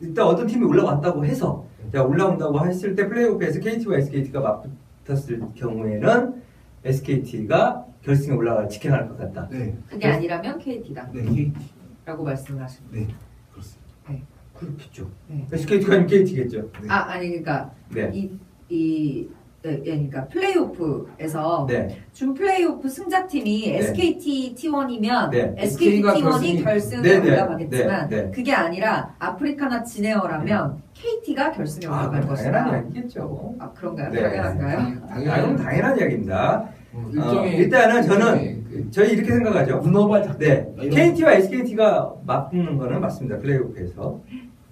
[0.00, 4.40] 일단 어떤 팀이 올라왔다고 해서, 자, 올라온다고 했을 때 플레이오프에서 KT와 SKT가
[5.04, 6.42] 맞붙었을 경우에는
[6.84, 9.48] SKT가 결승에 올라가 직행할 것 같다.
[9.50, 11.10] 네, 그게 아니라면 KT다.
[11.12, 11.52] 네, KT.
[12.04, 12.96] 라고 말씀을 하십니다.
[12.96, 13.14] 네,
[13.52, 13.88] 그렇습니다.
[14.54, 15.08] 그렇겠죠.
[15.28, 15.46] 네.
[15.52, 16.70] SKT가 아니면 KT겠죠.
[16.82, 16.88] 네.
[16.88, 18.10] 아, 아니, 그러니까, 네.
[18.12, 18.30] 이,
[18.68, 19.28] 이,
[19.62, 21.98] 네, 그러니까 플레이오프에서 네.
[22.12, 23.78] 준 플레이오프 승자팀이 네.
[23.78, 25.54] SKT T1이면 네.
[25.58, 27.30] SKT SK가 T1이 결승이- 결승에 네, 네.
[27.32, 28.30] 올라가겠지만 네, 네.
[28.30, 32.52] 그게 아니라 아프리카나 지네어라면 KT가 결승에 아, 올라갈 그건 것이다.
[32.52, 33.54] 당연한 이야기겠죠.
[33.58, 34.10] 아 그런가요?
[34.10, 34.22] 네.
[34.22, 34.78] 당연한가요?
[34.78, 36.68] 아, 당연히 당연한 이야기입니다.
[36.92, 39.78] 어, 어, 일단은 저는 일종의 그 저희 이렇게 생각하죠.
[39.78, 40.38] 문어발 작전.
[40.38, 40.72] 네.
[40.82, 43.38] 이런 KT와 SKT가 맞붙는 거는 맞습니다.
[43.38, 44.20] 플레이오프에서.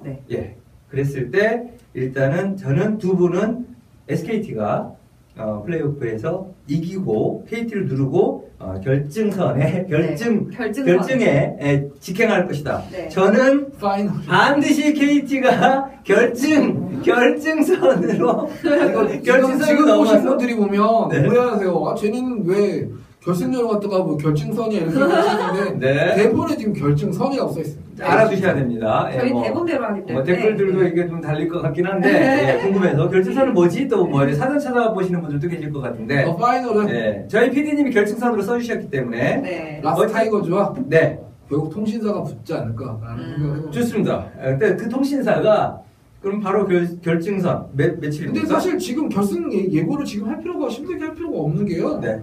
[0.05, 0.23] 네.
[0.31, 0.57] 예.
[0.89, 3.67] 그랬을 때 일단은 저는 두 분은
[4.09, 4.93] SKT가
[5.39, 10.57] 어, 플레이오프에서 이기고 KT를 누르고 어, 결승선에 결승 네.
[10.57, 10.97] 결승선.
[10.97, 12.83] 결승에 에, 직행할 것이다.
[12.91, 13.09] 네.
[13.11, 14.15] 저는 파이널.
[14.27, 21.29] 반드시 KT가 결승 결승선으로 지금, 결승선을 지금 보신 넘어서 분들이 보면 네.
[21.29, 21.87] 오해하세요.
[21.87, 22.89] 아, 쟤는 왜
[23.27, 26.15] 결승전 갔다가 뭐 결승선이야 이렇게 하시는데 네.
[26.15, 27.81] 대본에 지금 결승선이라고 써 있어요.
[28.01, 29.09] 알아두셔야 됩니다.
[29.13, 29.43] 예, 저희 뭐.
[29.43, 33.89] 대본대로 하기 때문에 뭐 댓글들도 이게 좀 달릴 것 같긴 한데 예, 궁금해서 결승선은 뭐지
[33.89, 38.91] 또 뭐 사전 찾아보시는 분들도 계실 것 같은데 어, 파이널은 예, 저희 PD님이 결승선으로 써주셨기
[38.91, 39.81] 때문에 네.
[39.83, 41.19] 락스 타이거즈와 네
[41.49, 43.29] 결국 통신사가 붙지 않을까라는 음.
[43.31, 43.71] 생각을 해봅니다.
[43.73, 44.27] 좋습니다.
[44.41, 45.81] 예, 근데 그 통신사가
[46.23, 48.47] 그럼 바로 결, 결승선 몇 근데 며칠입니까?
[48.47, 51.99] 사실 지금 결승 예- 예고를 지금 할 필요가 힘들게 할 필요가 없는 게요.
[52.01, 52.21] 네.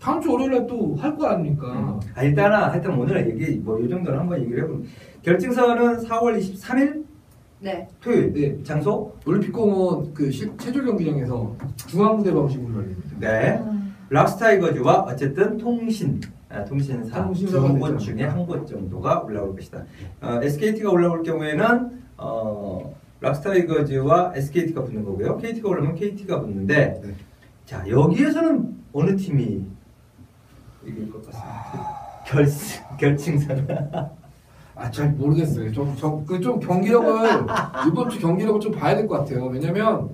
[0.00, 1.66] 다음 주 월요일에 또 할 거 아닙니까?
[1.72, 2.00] 음.
[2.14, 4.84] 아, 일단은 하여튼 오늘 얘기 뭐이 정도는 한번 얘기를 해보면
[5.22, 7.04] 결승선은 4월 23일
[7.60, 7.88] 네.
[8.00, 8.62] 토요일 네.
[8.62, 11.56] 장소 올림픽공원 그 시- 체조 경기장에서
[11.88, 13.16] 중앙 무대 방식으로 열립니다.
[13.18, 13.60] 네
[14.10, 17.98] 락스타이거즈와 어쨌든 통신 아, 통신사 통신사가 두곳 되죠.
[17.98, 19.84] 중에 한 곳 정도가 올라올 것이다.
[20.20, 25.36] 어, SKT가 올라올 경우에는 어, 락스타이거즈와 SKT가 붙는 거고요.
[25.38, 27.14] KT가 올라오면 KT가 붙는데 네.
[27.64, 29.64] 자 여기에서는 어느 팀이
[30.86, 31.96] 이길 것 같습니다.
[32.26, 33.66] 결승 결승선
[34.78, 35.72] 아, 잘 모르겠어요.
[35.72, 37.46] 좀, 좀, 그 좀 경기력을,
[37.88, 39.46] 이번 주 경기력을 좀 봐야 될 것 같아요.
[39.46, 40.10] 왜냐면,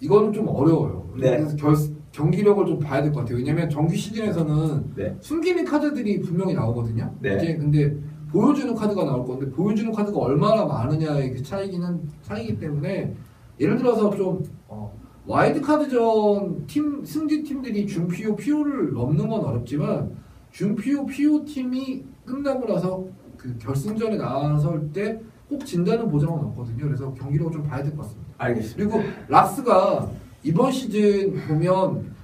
[0.00, 1.08] 이거는 좀 어려워요.
[1.18, 1.38] 네.
[1.38, 1.74] 그래서 결,
[2.12, 3.38] 경기력을 좀 봐야 될 것 같아요.
[3.38, 5.16] 왜냐면 정규 시즌에서는 네.
[5.20, 7.10] 숨기는 카드들이 분명히 나오거든요.
[7.20, 7.36] 네.
[7.36, 7.96] 이제 근데
[8.30, 13.14] 보여주는 카드가 나올 건데, 보여주는 카드가 얼마나 많으냐의 그 차이기는, 차이기 때문에,
[13.58, 14.92] 예를 들어서 좀, 어,
[15.26, 20.10] 와일드카드전 팀, 승리 팀들이 준PO, PO를 넘는 건 어렵지만,
[20.52, 23.04] 준PO, PO 팀이 끝나고 나서
[23.36, 26.86] 그 결승전에 나설 때 꼭 진다는 보장은 없거든요.
[26.86, 28.32] 그래서 경기력을 좀 봐야 될 것 같습니다.
[28.38, 28.76] 알겠습니다.
[28.96, 30.10] 그리고 락스가
[30.42, 32.14] 이번 시즌 보면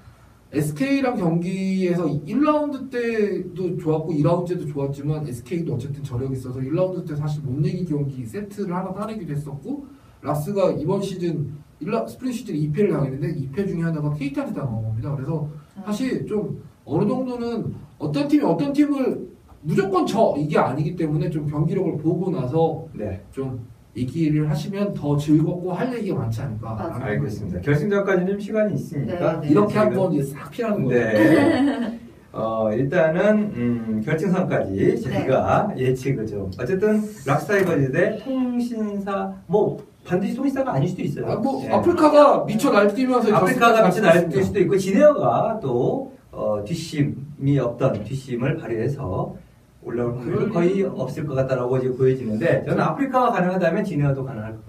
[0.53, 7.43] SK랑 경기에서 1라운드 때도 좋았고 2라운드 때도 좋았지만 SK도 어쨌든 저력이 있어서 1라운드 때 사실
[7.43, 9.87] 못 내기 경기 세트를 하나 따내기도 했었고
[10.21, 15.15] 락스가 이번 시즌 1라, 스프링 시즌 2패를 당했는데 2패 중에 하나가 KT한테 당한 겁니다.
[15.15, 15.49] 그래서
[15.85, 19.29] 사실 좀 어느 정도는 어떤 팀이 어떤 팀을
[19.63, 23.23] 무조건 져 이게 아니기 때문에 좀 경기력을 보고 나서 네.
[23.31, 23.65] 좀
[23.97, 26.75] 얘기를 하시면 더 즐겁고 할 얘기가 많지 않을까.
[26.75, 27.05] 맞아요.
[27.05, 27.61] 알겠습니다.
[27.61, 29.53] 결승전까지는 좀 시간이 있으니까 네, 네.
[29.53, 30.97] 이렇게 한번 이제 싹 피하는 거죠.
[30.97, 31.99] 네.
[32.33, 40.89] 어, 일단은 음, 결승전까지 저희가 예측을 좀 어쨌든 락스타이거즈 대 통신사 뭐 반드시 통신사가 아닐
[40.89, 41.27] 수도 있어요.
[41.27, 41.73] 아, 뭐 네.
[41.73, 48.57] 아프리카가 미쳐 날뛰면서 아프리카가 미쳐 갈 날뛸 수도 있고 지네어가 또 어, 뒷심이 없던 뒷심을
[48.57, 49.37] 발휘해서
[49.85, 54.67] 올라올 확률은 그럴 거의 없을 것 같다라고 이제 보여지는데 저는 아프리카가 가능하다면 지네어도 가능할 것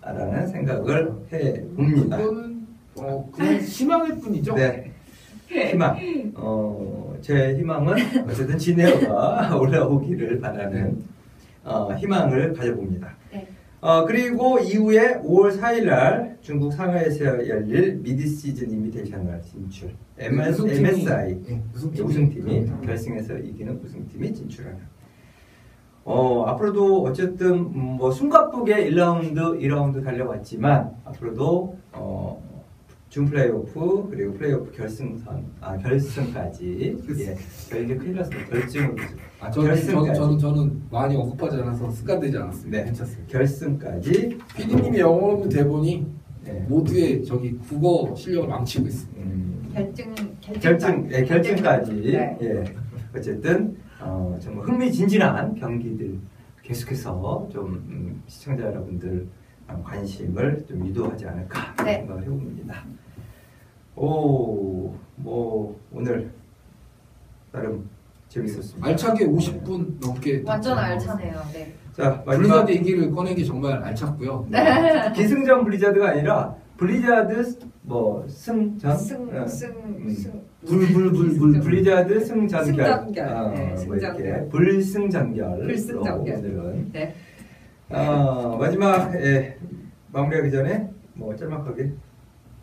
[0.00, 2.18] 같다라는 생각을 해 봅니다.
[2.98, 4.54] 어, 그냥 희망일 뿐이죠.
[4.54, 4.92] 네.
[5.48, 5.96] 희망.
[6.34, 7.94] 어, 제 희망은
[8.28, 11.02] 어쨌든 진에어가 올라오기를 바라는
[11.64, 13.14] 어, 희망을 가져봅니다.
[13.32, 13.46] 네.
[13.86, 19.94] 어, 그리고 이후에 5월 4일 날 중국 상하이에서 열릴 Mid Season Invitational 진출.
[20.18, 22.82] MS, MSI 네, 우승팀이, 우승팀이 음.
[22.84, 24.80] 결승에서 이기는 우승팀이 진출하는.
[26.04, 32.42] 어, 앞으로도 어쨌든 음, 뭐 숨가쁘게 1라운드, 2라운드 달려왔지만 앞으로도 어,
[33.08, 37.36] 준 플레이오프 그리고 플레이오프 결승선 아 결승까지 예,
[37.70, 38.94] 저 이게 큰일 났어요 결승으로
[39.40, 40.18] 아, 저는, 저는, 결승까지.
[40.18, 42.78] 저는, 저는 많이 언급하지 않아서 습관되지 않았습니다.
[42.78, 42.84] 네.
[42.84, 43.32] 괜찮습니다.
[43.32, 46.06] 결승까지 PD님의 영어 없는 대본이
[46.48, 49.20] 예, 모두의 저기 국어 실력을 망치고 있습니다.
[49.22, 52.38] 음, 결승 결승 결승 예, 결승까지 네.
[52.42, 52.64] 예,
[53.14, 56.18] 어쨌든 어, 정말 흥미진진한 경기들
[56.62, 59.35] 계속해서 좀 음, 시청자 여러분들 어,
[59.84, 61.98] 관심을 좀 유도하지 않을까 네.
[61.98, 62.84] 생각을 해봅니다.
[63.96, 66.30] 오, 뭐 오늘
[67.52, 67.88] 나름
[68.28, 68.86] 재밌었습니다.
[68.86, 71.42] 알차게 50분 넘게 완전 다 알차네요.
[71.52, 71.72] 네.
[71.92, 74.46] 자 블리자드 얘기를 꺼내기 정말 알찼고요.
[74.50, 75.12] 네.
[75.16, 83.28] 기승전 블리자드가 아니라 블리자드 뭐 승전 어, 승승승 불불불불 블리자드 승전결 승전결.
[83.28, 84.26] 어, 네, 뭐 승전결.
[84.26, 86.36] 이렇게 불승전결 불승전결.
[86.36, 87.14] 오늘은 네.
[87.90, 89.56] 어, 마지막 예,
[90.12, 91.92] 마무리하기 전에 뭐 짤막하게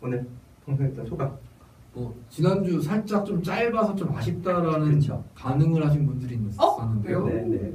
[0.02, 0.26] 오늘
[0.66, 1.36] 방송했던 소감
[1.94, 5.24] 뭐 지난주 살짝 좀 짧아서 좀 아쉽다라는 그렇죠.
[5.34, 6.48] 반응을 하신 분들이 어?
[6.48, 7.26] 있었는데요.
[7.26, 7.72] 네, 네.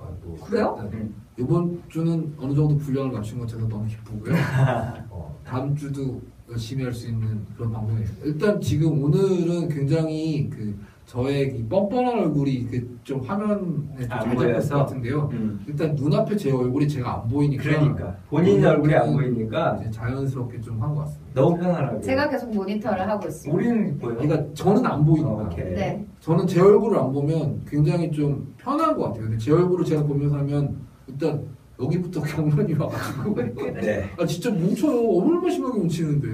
[0.00, 0.78] 아, 뭐, 그래요?
[0.82, 1.14] 일단 음.
[1.38, 4.34] 이번 주는 어느 정도 분량을 맞춘 것 같아서 너무 기쁘고요.
[5.10, 6.20] 어, 다음 주도
[6.50, 8.24] 열심히 할 수 있는 그런 방송이었어요.
[8.24, 10.76] 일단 지금 오늘은 굉장히 그
[11.08, 13.56] 저의 이 뻔뻔한 얼굴이 그 좀 화면에
[14.02, 14.74] 안잘 잡힐 보여서?
[14.74, 15.30] 것 같은데요.
[15.32, 15.64] 음.
[15.66, 20.78] 일단 눈앞에 제 얼굴이 제가 안 보이니까 그러니까 본인 얼굴이 안 보이니까 이제 자연스럽게 좀
[20.82, 21.40] 한 것 같습니다.
[21.40, 23.56] 너무 편안하게 제가 계속 모니터를 하고 있습니다.
[23.56, 25.30] 우리는 보여 그러니까 저는 안 보이니까.
[25.30, 25.72] 어, 오케이.
[25.74, 26.04] 네.
[26.20, 29.22] 저는 제 얼굴을 안 보면 굉장히 좀 편한 것 같아요.
[29.24, 31.42] 근데 제 얼굴을 제가 보면서 하면 일단
[31.80, 33.34] 여기부터 경련이 와가지고
[33.80, 34.04] 네.
[34.18, 35.00] 아 진짜 뭉쳐요.
[35.18, 36.28] 얼마나 심하게 뭉치는데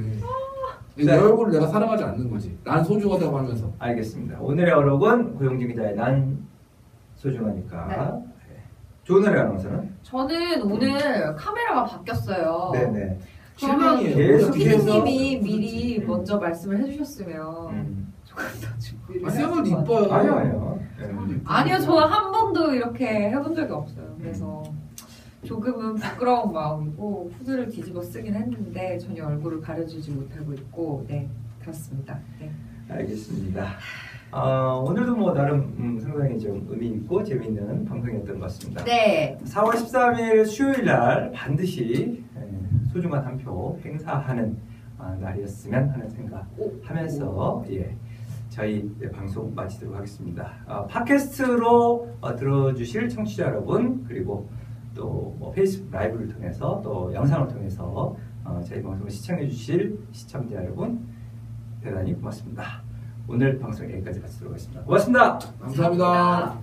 [0.96, 1.12] 내 네.
[1.18, 2.56] 얼굴을 내가 사랑하지 않는 거지.
[2.64, 4.38] 난 소중하다고 하면서 알겠습니다.
[4.40, 6.38] 오늘의 어록은 고용진 기자의 난
[7.16, 7.86] 소중하니까
[8.48, 8.54] 네.
[9.02, 12.70] 조은혜 아나운서는 저는 오늘 카메라가 바뀌었어요.
[12.72, 13.18] 네네
[13.56, 14.16] 실망이에요.
[14.16, 18.12] 계속 어떻게 해서- 피디님이 미리 먼저 말씀을 해주셨으면 음.
[18.24, 19.82] 조금 더 준비를 아, 쌤은 했을 것 같아요.
[19.82, 20.12] 이뻐요.
[20.14, 21.06] 아니요 아니요 네.
[21.06, 21.40] 쌤은 이뻐요.
[21.56, 24.14] 아니요, 저한 번도 이렇게 해본 적이 없어요.
[24.20, 24.62] 그래서
[25.44, 31.28] 조금은 부끄러운 마음이고 후드를 뒤집어 쓰긴 했는데 전혀 얼굴을 가려주지 못하고 있고 네
[31.60, 32.18] 그렇습니다.
[32.40, 32.50] 네.
[32.88, 33.66] 알겠습니다.
[34.30, 38.84] 아, 오늘도 뭐 나름 음, 상당히 좀 의미 있고 재미있는 방송이었던 것 같습니다.
[38.84, 39.38] 네.
[39.44, 44.56] 4월 13일 수요일 날 반드시 예, 소중한 한 표 행사하는
[44.98, 47.94] 아, 날이었으면 하는 생각하면서 예,
[48.50, 50.52] 저희 네, 방송 마치도록 하겠습니다.
[50.66, 54.48] 아, 팟캐스트로 어, 들어주실 청취자 여러분 그리고
[54.94, 61.06] 또 뭐 페이스북 라이브를 통해서 또 영상을 통해서 어, 저희 방송을 시청해 주실 시청자 여러분
[61.82, 62.82] 대단히 고맙습니다.
[63.26, 64.82] 오늘 방송 여기까지 마치도록 하겠습니다.
[64.82, 65.38] 고맙습니다.
[65.60, 66.58] 감사합니다.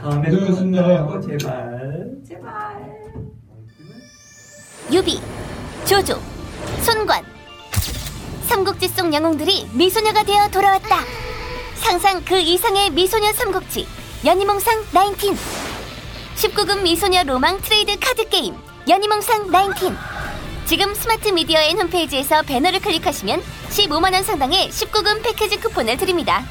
[0.00, 1.06] 다음에 네, 고맙습니다.
[1.06, 2.16] 또 제발.
[2.26, 2.94] 제발.
[4.92, 5.18] 유비,
[5.86, 6.14] 조조,
[6.82, 7.22] 손관
[8.42, 11.23] 삼국지 속 영웅들이 미소녀가 되어 돌아왔다
[11.76, 13.86] 상상 그 이상의 미소녀 삼국지
[14.24, 15.36] 연희몽상 19
[16.36, 18.56] 19금 미소녀 로망 트레이드 카드 게임
[18.88, 19.94] 연희몽상 19
[20.66, 26.42] 지금 스마트 미디어엔 홈페이지에서 배너를 클릭하시면 15만원 상당의 19금 패키지 쿠폰을 드립니다.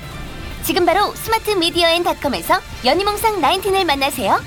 [0.64, 4.40] 지금 바로 스마트 미디어엔 닷컴에서 연희몽상 19을 만나세요